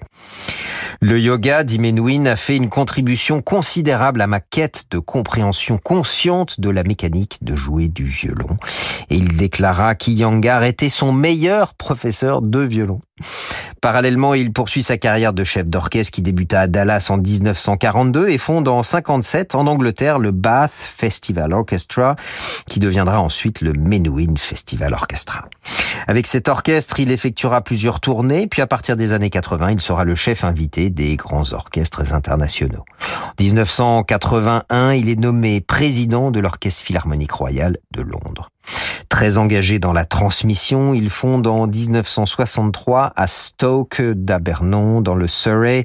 Le 1.01 1.19
yoga, 1.19 1.65
dit 1.65 1.79
Menuhin, 1.79 2.25
a 2.25 2.37
fait 2.37 2.57
une 2.57 2.71
contribution 2.71 3.43
considérable 3.43 4.23
à 4.23 4.27
ma 4.27 4.41
quête 4.41 4.85
de 4.91 4.99
compréhension 4.99 5.77
consciente 5.77 6.61
de 6.61 6.71
la 6.71 6.83
mécanique 6.83 7.39
de 7.43 7.55
jouer 7.55 7.89
du 7.89 8.05
violon. 8.05 8.57
Et 9.11 9.17
il 9.17 9.37
déclara 9.37 9.95
qu'Iyengar 9.95 10.42
était 10.43 10.89
son 10.89 11.13
meilleur 11.13 11.75
professeur 11.75 12.43
de 12.43 12.61
violon. 12.61 13.01
Parallèlement, 13.81 14.35
il 14.35 14.53
poursuit 14.53 14.83
sa 14.83 14.97
carrière 14.97 15.33
de 15.33 15.45
chef 15.45 15.67
d'orchestre 15.67 16.13
qui 16.13 16.23
débuta 16.23 16.61
à 16.61 16.67
Dallas 16.67 17.09
en 17.11 17.17
1942 17.17 18.29
et 18.29 18.39
fonde 18.39 18.69
en 18.69 18.83
57 18.83 19.55
en 19.55 19.67
Angleterre 19.67 20.19
le 20.19 20.31
Bath 20.31 20.73
Festival 20.73 21.53
Orchestra 21.53 22.17
qui 22.69 22.81
deviendra 22.81 23.21
ensuite 23.21 23.61
le 23.61 23.73
Menuhin 23.73 24.37
Festival 24.37 24.93
Orchestra. 24.93 25.47
Avec 26.07 26.27
cet 26.27 26.49
orchestre, 26.49 27.01
il 27.01 27.11
effectuera 27.11 27.61
plusieurs 27.61 28.01
tournées, 28.01 28.47
puis 28.47 28.63
à 28.63 28.67
partir 28.67 28.97
des 28.97 29.13
années 29.13 29.31
80, 29.31 29.71
il 29.73 29.81
sera 29.81 30.05
le 30.05 30.15
chef 30.15 30.45
invité 30.45 30.91
des 30.91 31.17
grands 31.17 31.53
orchestres 31.53 32.13
internationaux. 32.13 32.85
En 33.41 33.43
1981, 33.43 34.93
il 34.93 35.09
est 35.09 35.19
nommé 35.19 35.61
président 35.61 36.31
de 36.31 36.41
l'Orchestre 36.41 36.85
Philharmonique 36.85 37.33
Royal 37.33 37.79
de 37.93 38.03
Londres. 38.03 38.52
Très 39.09 39.39
engagé 39.39 39.79
dans 39.79 39.93
la 39.93 40.05
transmission, 40.05 40.95
il 40.95 41.11
fonde 41.11 41.47
en 41.47 41.67
1963 41.67 43.13
à 43.15 43.27
Stoke 43.27 44.01
d'Abernon, 44.01 45.01
dans 45.01 45.15
le 45.15 45.29
Surrey, 45.29 45.85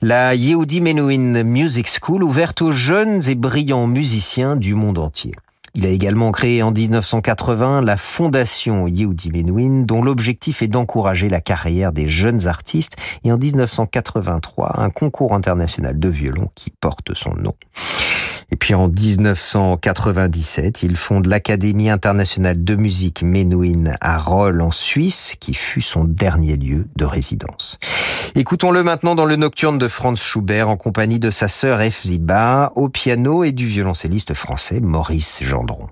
la 0.00 0.34
Yehudi 0.34 0.80
Menuhin 0.80 1.42
Music 1.44 1.88
School 1.88 2.24
ouverte 2.24 2.62
aux 2.62 2.72
jeunes 2.72 3.28
et 3.28 3.34
brillants 3.34 3.86
musiciens 3.86 4.56
du 4.56 4.74
monde 4.74 4.98
entier. 4.98 5.32
Il 5.76 5.84
a 5.86 5.88
également 5.88 6.30
créé 6.30 6.62
en 6.62 6.70
1980 6.70 7.82
la 7.82 7.96
fondation 7.96 8.86
Yehudi 8.86 9.30
Menuhin, 9.30 9.82
dont 9.82 10.02
l'objectif 10.02 10.62
est 10.62 10.68
d'encourager 10.68 11.28
la 11.28 11.40
carrière 11.40 11.92
des 11.92 12.08
jeunes 12.08 12.46
artistes, 12.46 12.96
et 13.24 13.32
en 13.32 13.38
1983 13.38 14.80
un 14.80 14.90
concours 14.90 15.34
international 15.34 15.98
de 15.98 16.08
violon 16.08 16.48
qui 16.54 16.70
porte 16.70 17.14
son 17.14 17.34
nom. 17.34 17.54
Et 18.50 18.56
puis 18.56 18.74
en 18.74 18.88
1997, 18.88 20.82
il 20.82 20.96
fonde 20.96 21.26
l'Académie 21.26 21.90
internationale 21.90 22.62
de 22.62 22.74
musique 22.76 23.22
Menuhin 23.22 23.94
à 24.00 24.18
Roll 24.18 24.60
en 24.60 24.70
Suisse, 24.70 25.34
qui 25.40 25.54
fut 25.54 25.82
son 25.82 26.04
dernier 26.04 26.56
lieu 26.56 26.86
de 26.96 27.04
résidence. 27.04 27.78
Écoutons-le 28.34 28.82
maintenant 28.82 29.14
dans 29.14 29.26
le 29.26 29.36
nocturne 29.36 29.78
de 29.78 29.88
Franz 29.88 30.20
Schubert 30.22 30.68
en 30.68 30.76
compagnie 30.76 31.18
de 31.18 31.30
sa 31.30 31.48
sœur 31.48 31.80
Efziba 31.80 32.72
au 32.74 32.88
piano 32.88 33.44
et 33.44 33.52
du 33.52 33.66
violoncelliste 33.66 34.34
français 34.34 34.80
Maurice 34.80 35.40
Gendron. 35.42 35.88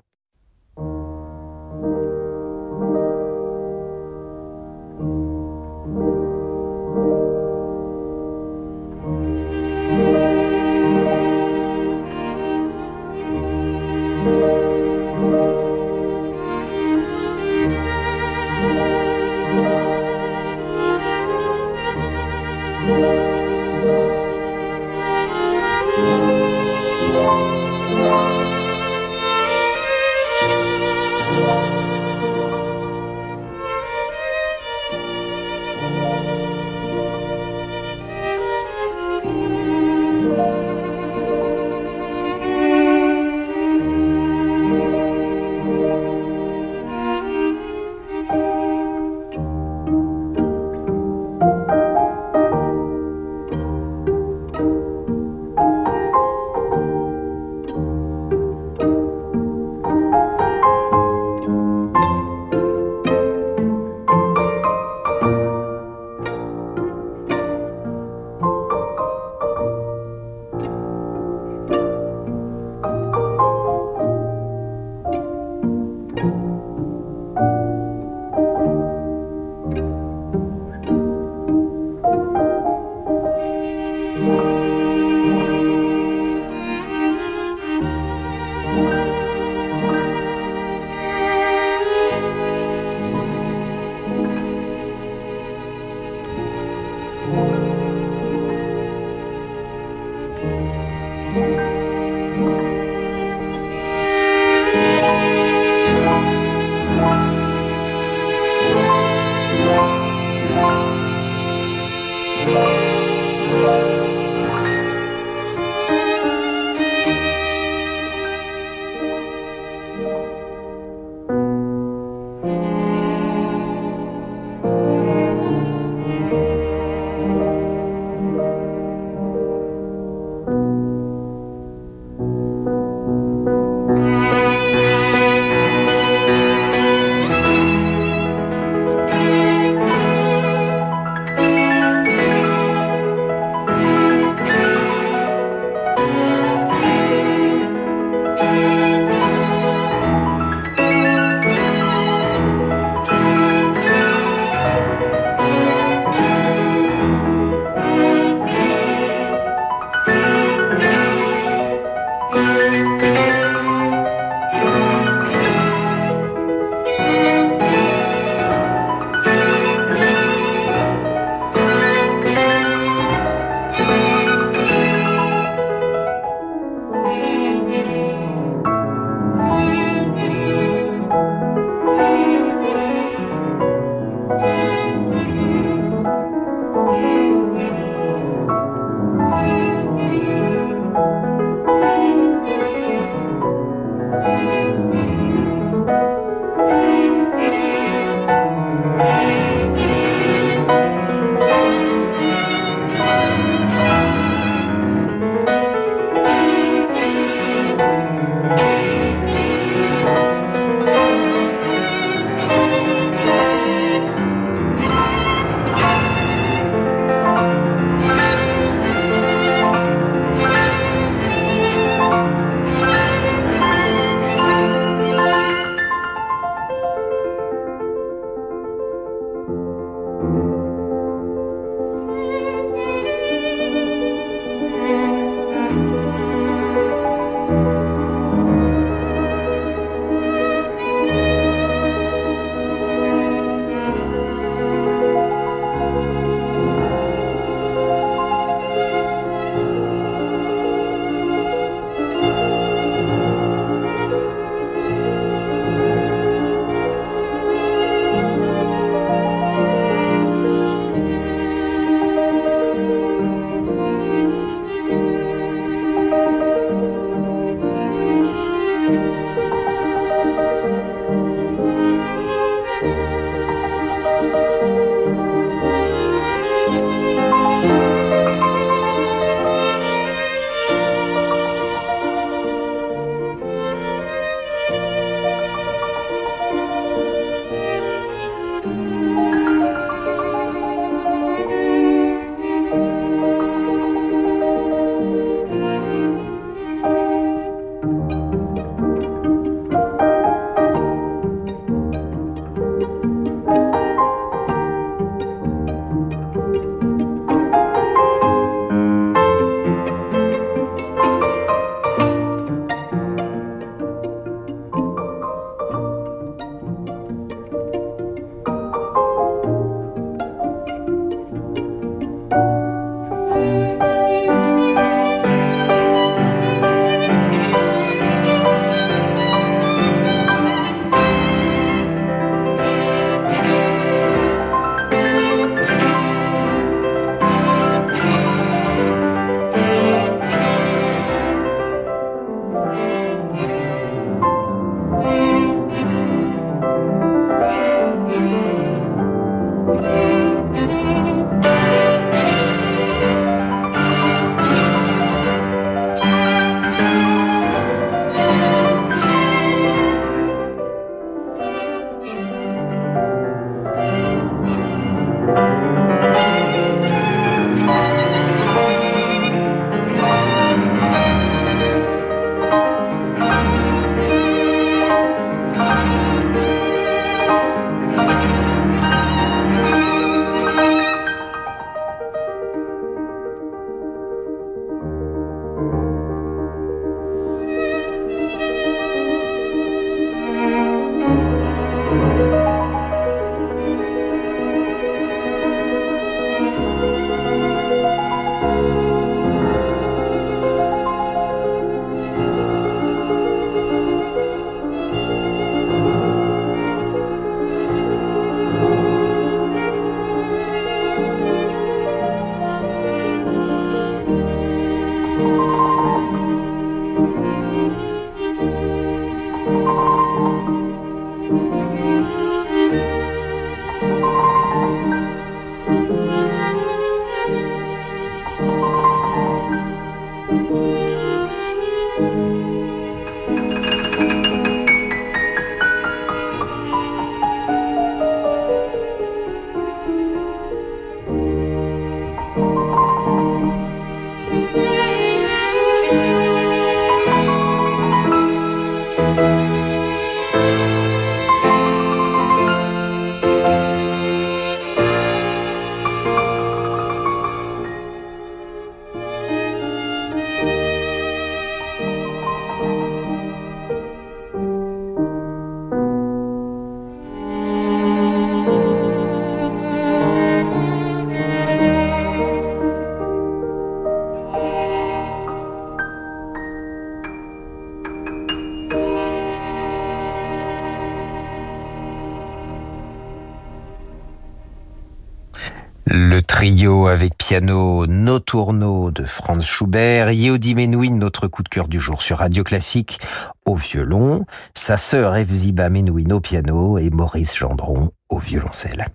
Avec 486.92 487.16
piano 487.16 487.86
Noturno 487.86 488.90
de 488.90 489.04
Franz 489.04 489.46
Schubert, 489.46 490.10
Yehudi 490.10 490.54
Menuhin, 490.54 490.98
notre 490.98 491.26
coup 491.26 491.42
de 491.42 491.48
cœur 491.48 491.66
du 491.66 491.80
jour 491.80 492.02
sur 492.02 492.18
Radio 492.18 492.44
Classique, 492.44 493.00
au 493.46 493.54
violon, 493.54 494.26
sa 494.54 494.76
sœur 494.76 495.16
Evziba 495.16 495.70
Menuhin 495.70 496.10
au 496.10 496.20
piano 496.20 496.76
et 496.76 496.90
Maurice 496.90 497.34
Gendron 497.34 497.92
au 498.10 498.18
violoncelle. 498.18 498.88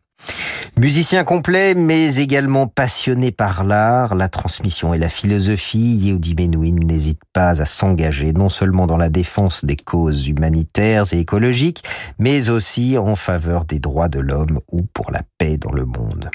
Musicien 0.78 1.24
complet, 1.24 1.74
mais 1.74 2.18
également 2.18 2.68
passionné 2.68 3.32
par 3.32 3.64
l'art, 3.64 4.14
la 4.14 4.30
transmission 4.30 4.94
et 4.94 5.00
la 5.00 5.10
philosophie, 5.10 5.96
Yehudi 5.96 6.36
Menuhin 6.36 6.76
n'hésite 6.86 7.22
pas 7.34 7.60
à 7.60 7.66
s'engager 7.66 8.32
non 8.32 8.50
seulement 8.50 8.86
dans 8.86 8.98
la 8.98 9.10
défense 9.10 9.66
des 9.66 9.76
causes 9.76 10.28
humanitaires 10.28 11.06
et 11.14 11.20
écologiques, 11.20 11.84
mais 12.20 12.52
aussi 12.52 12.96
en 12.96 13.16
faveur 13.16 13.66
des 13.66 13.80
droits 13.80 14.08
de 14.08 14.20
l'homme 14.20 14.60
ou 14.72 14.84
pour 14.84 15.10
la 15.10 15.24
paix 15.40 15.58
dans 15.58 15.72
le 15.72 15.86
monde. 15.86 16.30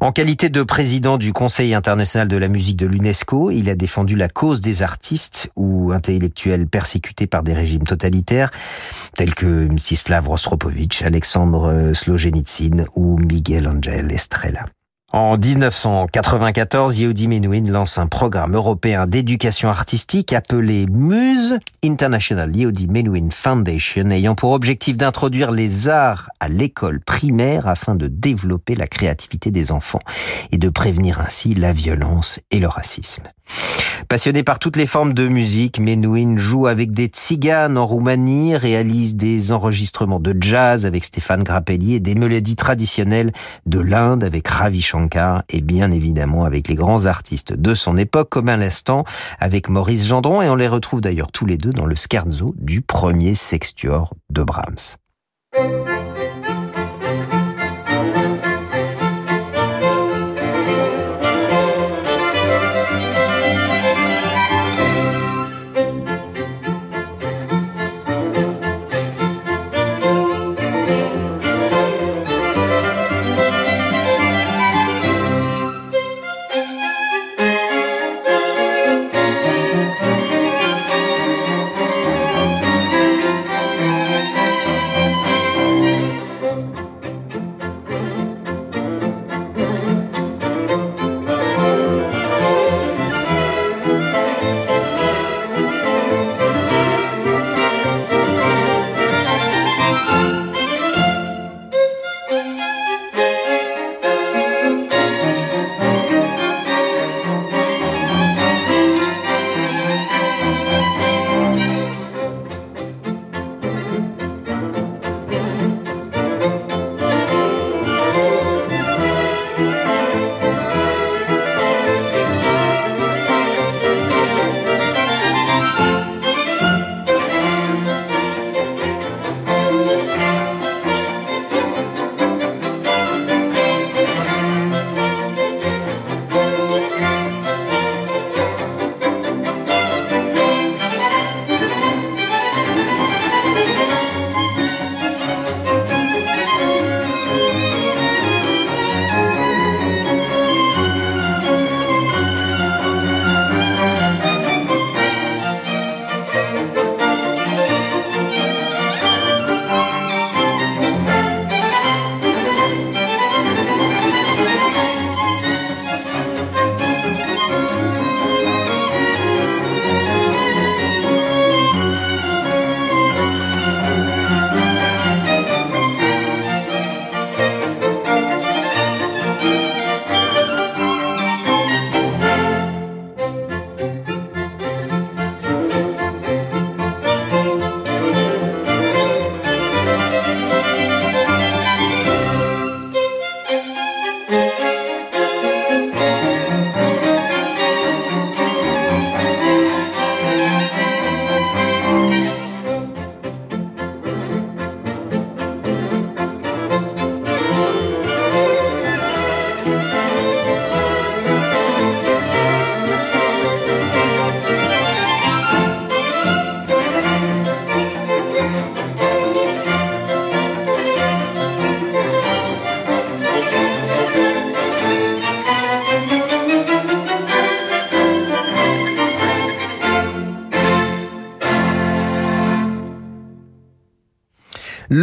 En 0.00 0.12
qualité 0.12 0.48
de 0.48 0.62
président 0.62 1.18
du 1.18 1.34
Conseil 1.34 1.74
international 1.74 2.28
de 2.28 2.38
la 2.38 2.48
musique 2.48 2.76
de 2.76 2.86
l'UNESCO, 2.86 3.50
il 3.50 3.68
a 3.68 3.74
défendu 3.74 4.16
la 4.16 4.28
cause 4.28 4.62
des 4.62 4.82
artistes 4.82 5.50
ou 5.56 5.92
intellectuels 5.92 6.68
persécutés 6.68 7.26
par 7.26 7.42
des 7.42 7.52
régimes 7.52 7.84
totalitaires, 7.84 8.50
tels 9.14 9.34
que 9.34 9.66
Mstislav 9.66 10.26
Rostropovitch, 10.26 11.02
Alexandre 11.02 11.92
Slogenitsyn 11.92 12.86
ou 12.94 13.18
Miguel 13.18 13.68
Angel 13.74 14.12
Estrella. 14.12 14.70
En 15.14 15.38
1994, 15.38 16.98
Yehudi 16.98 17.28
Menuhin 17.28 17.70
lance 17.70 17.98
un 17.98 18.08
programme 18.08 18.56
européen 18.56 19.06
d'éducation 19.06 19.68
artistique 19.68 20.32
appelé 20.32 20.86
MUSE, 20.90 21.60
International 21.84 22.56
Yehudi 22.56 22.88
Menuhin 22.88 23.28
Foundation, 23.30 24.10
ayant 24.10 24.34
pour 24.34 24.50
objectif 24.50 24.96
d'introduire 24.96 25.52
les 25.52 25.88
arts 25.88 26.30
à 26.40 26.48
l'école 26.48 26.98
primaire 26.98 27.68
afin 27.68 27.94
de 27.94 28.08
développer 28.08 28.74
la 28.74 28.88
créativité 28.88 29.52
des 29.52 29.70
enfants 29.70 30.02
et 30.50 30.58
de 30.58 30.68
prévenir 30.68 31.20
ainsi 31.20 31.54
la 31.54 31.72
violence 31.72 32.40
et 32.50 32.58
le 32.58 32.66
racisme. 32.66 33.22
Passionné 34.08 34.42
par 34.42 34.58
toutes 34.58 34.76
les 34.76 34.86
formes 34.86 35.12
de 35.12 35.28
musique, 35.28 35.78
Menuhin 35.78 36.36
joue 36.38 36.66
avec 36.66 36.92
des 36.92 37.06
tziganes 37.06 37.78
en 37.78 37.86
Roumanie, 37.86 38.56
réalise 38.56 39.14
des 39.14 39.52
enregistrements 39.52 40.18
de 40.18 40.34
jazz 40.40 40.86
avec 40.86 41.04
Stéphane 41.04 41.44
Grappelli 41.44 41.94
et 41.94 42.00
des 42.00 42.14
mélodies 42.14 42.56
traditionnelles 42.56 43.32
de 43.66 43.78
l'Inde 43.78 44.24
avec 44.24 44.48
Ravi 44.48 44.82
Shankar 44.82 45.03
et 45.48 45.60
bien 45.60 45.90
évidemment 45.90 46.44
avec 46.44 46.68
les 46.68 46.74
grands 46.74 47.06
artistes 47.06 47.52
de 47.52 47.74
son 47.74 47.96
époque 47.96 48.30
comme 48.30 48.48
à 48.48 48.56
l'instant 48.56 49.04
avec 49.38 49.68
Maurice 49.68 50.06
Gendron 50.06 50.42
et 50.42 50.48
on 50.48 50.56
les 50.56 50.68
retrouve 50.68 51.00
d'ailleurs 51.00 51.32
tous 51.32 51.46
les 51.46 51.56
deux 51.56 51.70
dans 51.70 51.86
le 51.86 51.96
scherzo 51.96 52.54
du 52.58 52.80
premier 52.80 53.34
sextuor 53.34 54.14
de 54.30 54.42
Brahms. 54.42 54.96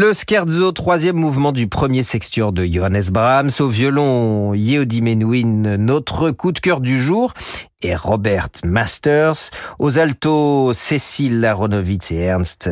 Le 0.02 0.16
scherzo, 0.16 0.72
troisième 0.72 1.18
mouvement 1.18 1.52
du 1.52 1.68
premier 1.68 2.02
sextuor 2.02 2.54
de 2.54 2.66
Johannes 2.66 3.04
Brahms, 3.12 3.52
au 3.60 3.68
violon 3.68 4.56
Yehudi 4.56 4.99
Menuhin, 4.99 5.78
notre 5.78 6.32
coup 6.32 6.52
de 6.52 6.58
cœur 6.58 6.82
du 6.82 6.99
jour, 6.99 7.36
et 7.84 7.95
Robert 7.95 8.47
Masters, 8.64 9.52
aux 9.78 9.99
altos 9.99 10.74
Cécile 10.74 11.45
Aronowitz 11.45 12.10
et 12.10 12.22
Ernst 12.22 12.68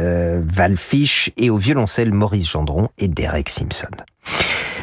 Walfisch, 0.57 1.29
et 1.37 1.51
au 1.51 1.57
violoncelle 1.57 2.13
Maurice 2.13 2.49
Gendron 2.49 2.89
et 2.97 3.07
Derek 3.07 3.49
Simpson. 3.49 3.91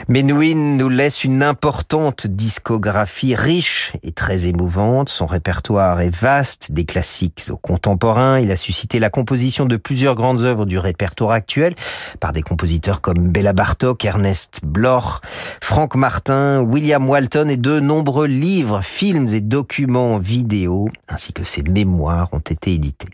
Menuhin 0.09 0.76
nous 0.76 0.88
laisse 0.88 1.24
une 1.24 1.42
importante 1.42 2.28
discographie 2.28 3.34
riche 3.34 3.92
et 4.04 4.12
très 4.12 4.46
émouvante. 4.46 5.09
Son 5.09 5.26
répertoire 5.26 6.00
est 6.00 6.14
vaste, 6.14 6.70
des 6.70 6.84
classiques 6.84 7.42
aux 7.50 7.57
contemporains. 7.57 8.38
Il 8.38 8.52
a 8.52 8.57
suscité 8.57 9.00
la 9.00 9.11
composition 9.11 9.66
de 9.66 9.76
plusieurs 9.76 10.14
grandes 10.14 10.42
œuvres 10.42 10.64
du 10.64 10.78
répertoire 10.78 11.32
actuel 11.32 11.74
par 12.20 12.30
des 12.30 12.42
compositeurs 12.42 13.00
comme 13.00 13.30
Bella 13.30 13.52
Bartok, 13.52 14.04
Ernest 14.04 14.61
Bloch, 14.62 15.22
Frank 15.61 15.96
Martin, 15.96 16.61
William 16.61 17.09
Walton 17.09 17.48
et 17.48 17.57
de 17.57 17.80
nombreux 17.80 18.28
livres, 18.28 18.82
films 18.82 19.26
et 19.34 19.40
documents 19.40 20.18
vidéo 20.18 20.88
ainsi 21.09 21.32
que 21.32 21.42
ses 21.42 21.64
mémoires 21.64 22.28
ont 22.32 22.38
été 22.38 22.74
édités. 22.74 23.09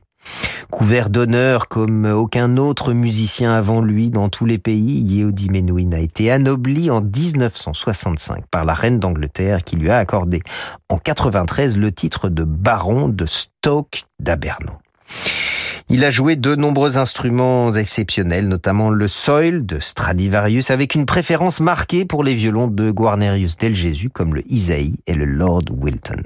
Couvert 0.71 1.11
d'honneur 1.11 1.69
comme 1.69 2.07
aucun 2.07 2.57
autre 2.57 2.93
musicien 2.93 3.53
avant 3.53 3.83
lui 3.83 4.11
dans 4.11 4.29
tous 4.29 4.47
les 4.47 4.59
pays, 4.59 5.01
Yehudi 5.01 5.51
Menuhin 5.51 5.93
a 5.93 5.99
été 5.99 6.31
anobli 6.31 6.91
en 6.91 7.01
1965 7.01 8.45
par 8.51 8.65
la 8.65 8.75
reine 8.75 8.99
d'Angleterre 8.99 9.65
qui 9.65 9.77
lui 9.77 9.91
a 9.91 9.99
accordé 9.99 10.41
en 10.89 10.99
93 10.99 11.77
le 11.77 11.93
titre 11.93 12.29
de 12.29 12.45
baron 12.45 13.09
de 13.09 13.27
Stoke 13.27 14.05
d'Abernon. 14.19 14.79
Il 15.89 16.05
a 16.05 16.11
joué 16.11 16.37
de 16.37 16.55
nombreux 16.55 16.97
instruments 16.97 17.75
exceptionnels, 17.75 18.49
notamment 18.49 18.89
le 18.89 19.09
soil 19.09 19.67
de 19.67 19.79
Stradivarius, 19.79 20.71
avec 20.71 20.95
une 20.95 21.05
préférence 21.05 21.61
marquée 21.61 22.07
pour 22.07 22.25
les 22.25 22.35
violons 22.35 22.67
de 22.67 22.91
Guarnerius 22.91 23.57
del 23.57 23.75
Jésus, 23.75 24.09
comme 24.09 24.35
le 24.35 24.43
Isaïe 24.51 24.97
et 25.07 25.15
le 25.15 25.27
Lord 25.27 25.65
Wilton. 25.71 26.23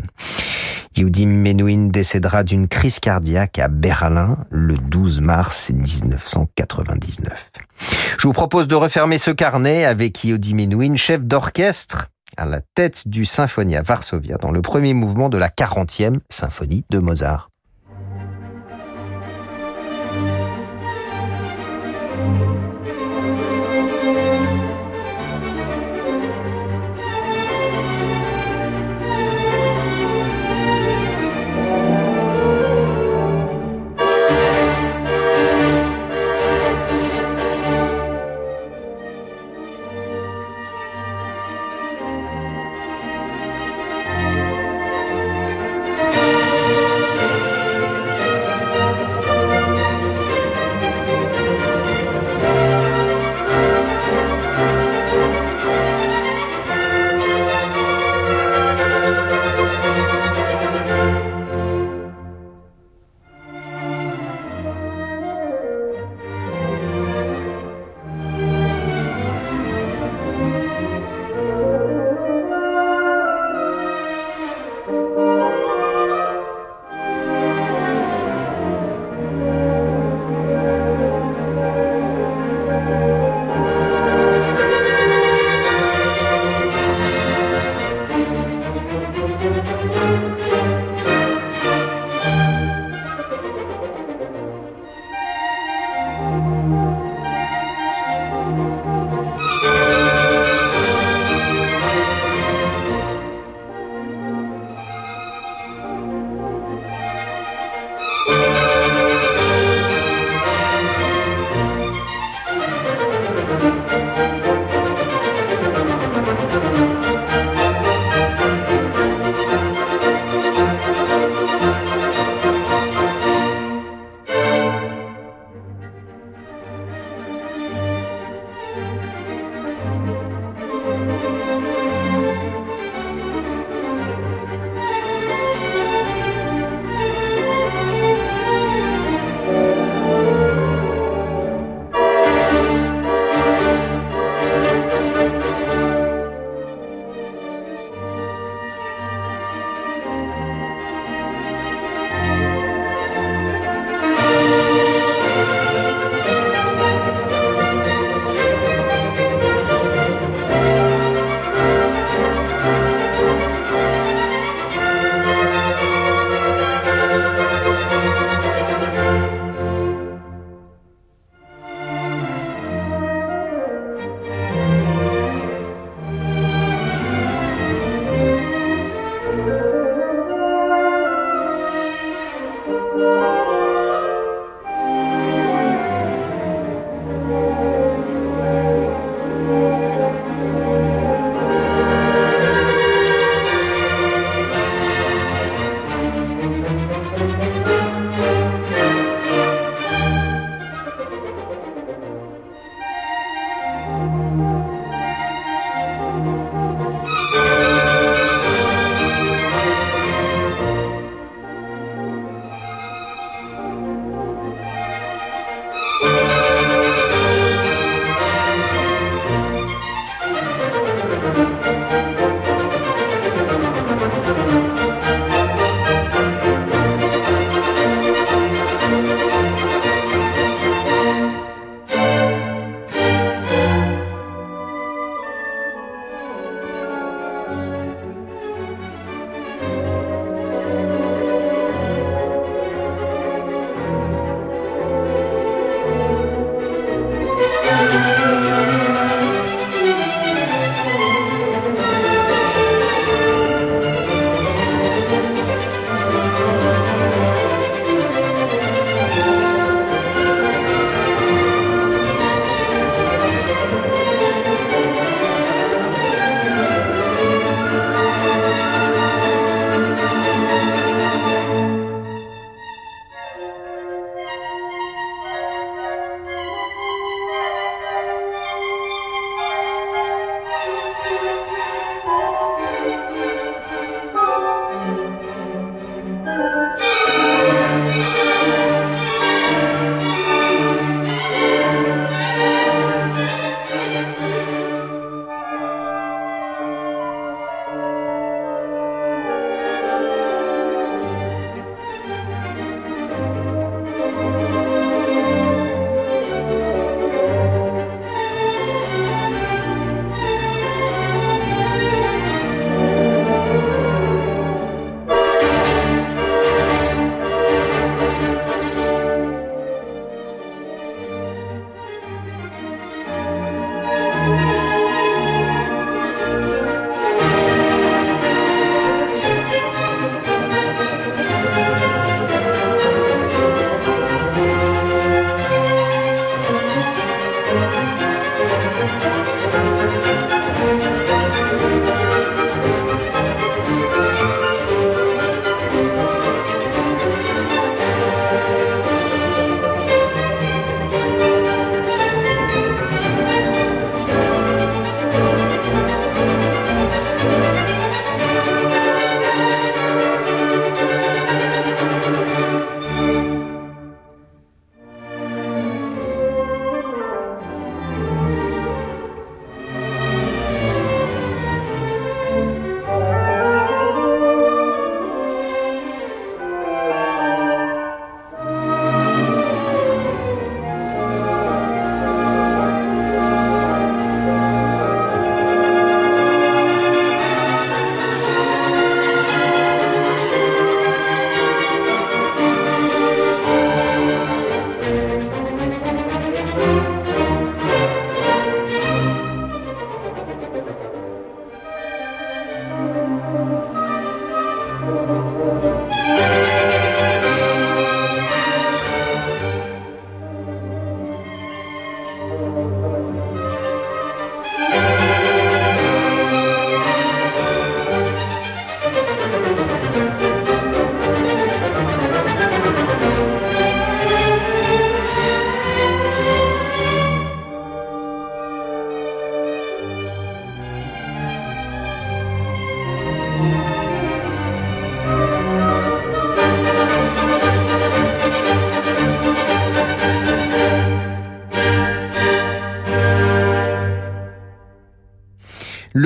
Yehudi 0.97 1.27
Menuhin 1.27 1.89
décédera 1.89 2.43
d'une 2.43 2.69
crise 2.69 3.01
cardiaque 3.01 3.59
à 3.59 3.69
Berlin 3.69 4.39
le 4.51 4.75
12 4.75 5.21
mars 5.21 5.71
1999. 5.71 7.51
Je 8.19 8.27
vous 8.27 8.33
propose 8.33 8.67
de 8.67 8.75
refermer 8.75 9.19
ce 9.19 9.31
carnet 9.31 9.85
avec 9.85 10.25
Yehudi 10.25 10.55
Menuhin, 10.55 10.97
chef 10.97 11.23
d'orchestre 11.23 12.09
à 12.39 12.47
la 12.47 12.61
tête 12.61 13.09
du 13.09 13.27
Symphonia 13.27 13.83
Varsovia 13.83 14.39
dans 14.39 14.51
le 14.51 14.63
premier 14.63 14.95
mouvement 14.95 15.29
de 15.29 15.37
la 15.37 15.49
40e 15.49 16.21
symphonie 16.31 16.85
de 16.91 16.99
Mozart. 16.99 17.51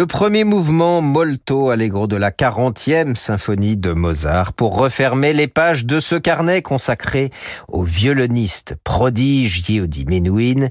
Le 0.01 0.07
premier 0.07 0.45
mouvement 0.45 1.03
molto 1.03 1.69
allegro 1.69 2.07
de 2.07 2.17
la 2.17 2.31
40e 2.31 3.15
symphonie 3.17 3.77
de 3.77 3.93
Mozart 3.93 4.55
pour 4.55 4.79
refermer 4.79 5.35
les 5.35 5.47
pages 5.47 5.85
de 5.85 6.01
ce 6.01 6.15
carnet 6.15 6.63
consacré 6.63 7.29
au 7.69 7.83
violoniste 7.83 8.77
prodige 8.83 9.69
Yehudi 9.69 10.07
Menuhin. 10.07 10.71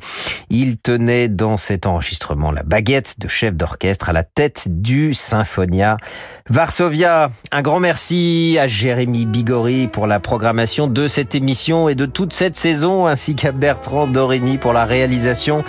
Il 0.50 0.78
tenait 0.78 1.28
dans 1.28 1.58
cet 1.58 1.86
enregistrement 1.86 2.52
la 2.52 2.64
baguette 2.64 3.20
de 3.20 3.28
chef 3.28 3.54
d'orchestre 3.54 4.10
à 4.10 4.14
la 4.14 4.24
tête 4.24 4.64
du 4.68 5.14
Symphonia 5.14 5.98
Varsovia. 6.50 7.30
Un 7.52 7.62
grand 7.62 7.80
merci 7.80 8.58
à 8.60 8.66
Jérémy 8.66 9.28
Bigori 9.28 9.88
pour 9.90 10.08
la 10.08 10.20
programmation 10.20 10.88
de 10.88 11.08
cette 11.08 11.36
émission 11.36 11.88
et 11.88 11.94
de 11.94 12.08
toute 12.08 12.34
cette 12.34 12.58
saison, 12.58 13.06
ainsi 13.06 13.36
qu'à 13.36 13.52
Bertrand 13.52 14.08
Dorini 14.08 14.58
pour 14.58 14.74
la 14.74 14.86
réalisation. 14.86 15.64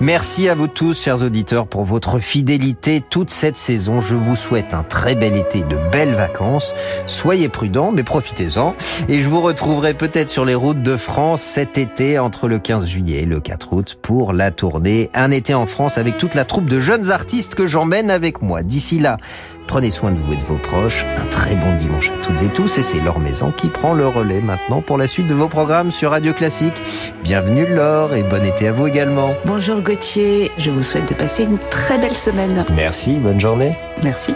Merci 0.00 0.50
à 0.50 0.54
vous 0.54 0.68
tous, 0.68 1.02
chers 1.02 1.22
auditeurs, 1.22 1.66
pour 1.66 1.86
votre 1.86 2.18
fidélité 2.18 3.02
toute 3.10 3.30
cette 3.30 3.56
saison. 3.56 4.00
Je 4.00 4.14
vous 4.14 4.36
souhaite 4.36 4.74
un 4.74 4.82
très 4.82 5.14
bel 5.14 5.36
été, 5.36 5.62
de 5.62 5.76
belles 5.90 6.14
vacances. 6.14 6.74
Soyez 7.06 7.48
prudents, 7.48 7.92
mais 7.92 8.02
profitez-en. 8.02 8.74
Et 9.08 9.20
je 9.20 9.28
vous 9.28 9.40
retrouverai 9.40 9.94
peut-être 9.94 10.28
sur 10.28 10.44
les 10.44 10.54
routes 10.54 10.82
de 10.82 10.96
France 10.96 11.42
cet 11.42 11.78
été, 11.78 12.18
entre 12.18 12.48
le 12.48 12.58
15 12.58 12.86
juillet 12.86 13.22
et 13.22 13.26
le 13.26 13.40
4 13.40 13.72
août, 13.72 13.98
pour 14.00 14.32
la 14.32 14.50
tournée 14.50 15.10
Un 15.14 15.30
été 15.30 15.54
en 15.54 15.66
France 15.66 15.98
avec 15.98 16.18
toute 16.18 16.34
la 16.34 16.44
troupe 16.44 16.68
de 16.68 16.80
jeunes 16.80 17.10
artistes 17.10 17.54
que 17.54 17.66
j'emmène 17.66 18.10
avec 18.10 18.42
moi. 18.42 18.62
D'ici 18.62 18.98
là, 18.98 19.18
Prenez 19.66 19.90
soin 19.90 20.12
de 20.12 20.18
vous 20.18 20.32
et 20.32 20.36
de 20.36 20.44
vos 20.44 20.56
proches. 20.56 21.04
Un 21.16 21.26
très 21.26 21.54
bon 21.54 21.72
dimanche 21.74 22.10
à 22.10 22.24
toutes 22.24 22.42
et 22.42 22.48
tous. 22.48 22.78
Et 22.78 22.82
c'est 22.82 23.00
Laure 23.00 23.20
Maison 23.20 23.50
qui 23.50 23.68
prend 23.68 23.94
le 23.94 24.06
relais 24.06 24.40
maintenant 24.40 24.80
pour 24.80 24.98
la 24.98 25.08
suite 25.08 25.26
de 25.26 25.34
vos 25.34 25.48
programmes 25.48 25.90
sur 25.90 26.10
Radio 26.10 26.32
Classique. 26.32 26.80
Bienvenue 27.22 27.66
Laure 27.66 28.14
et 28.14 28.22
bon 28.22 28.44
été 28.44 28.68
à 28.68 28.72
vous 28.72 28.86
également. 28.86 29.34
Bonjour 29.44 29.80
Gauthier. 29.80 30.50
Je 30.58 30.70
vous 30.70 30.82
souhaite 30.82 31.08
de 31.08 31.14
passer 31.14 31.44
une 31.44 31.58
très 31.70 31.98
belle 31.98 32.14
semaine. 32.14 32.64
Merci, 32.74 33.18
bonne 33.18 33.40
journée. 33.40 33.72
Merci. 34.02 34.34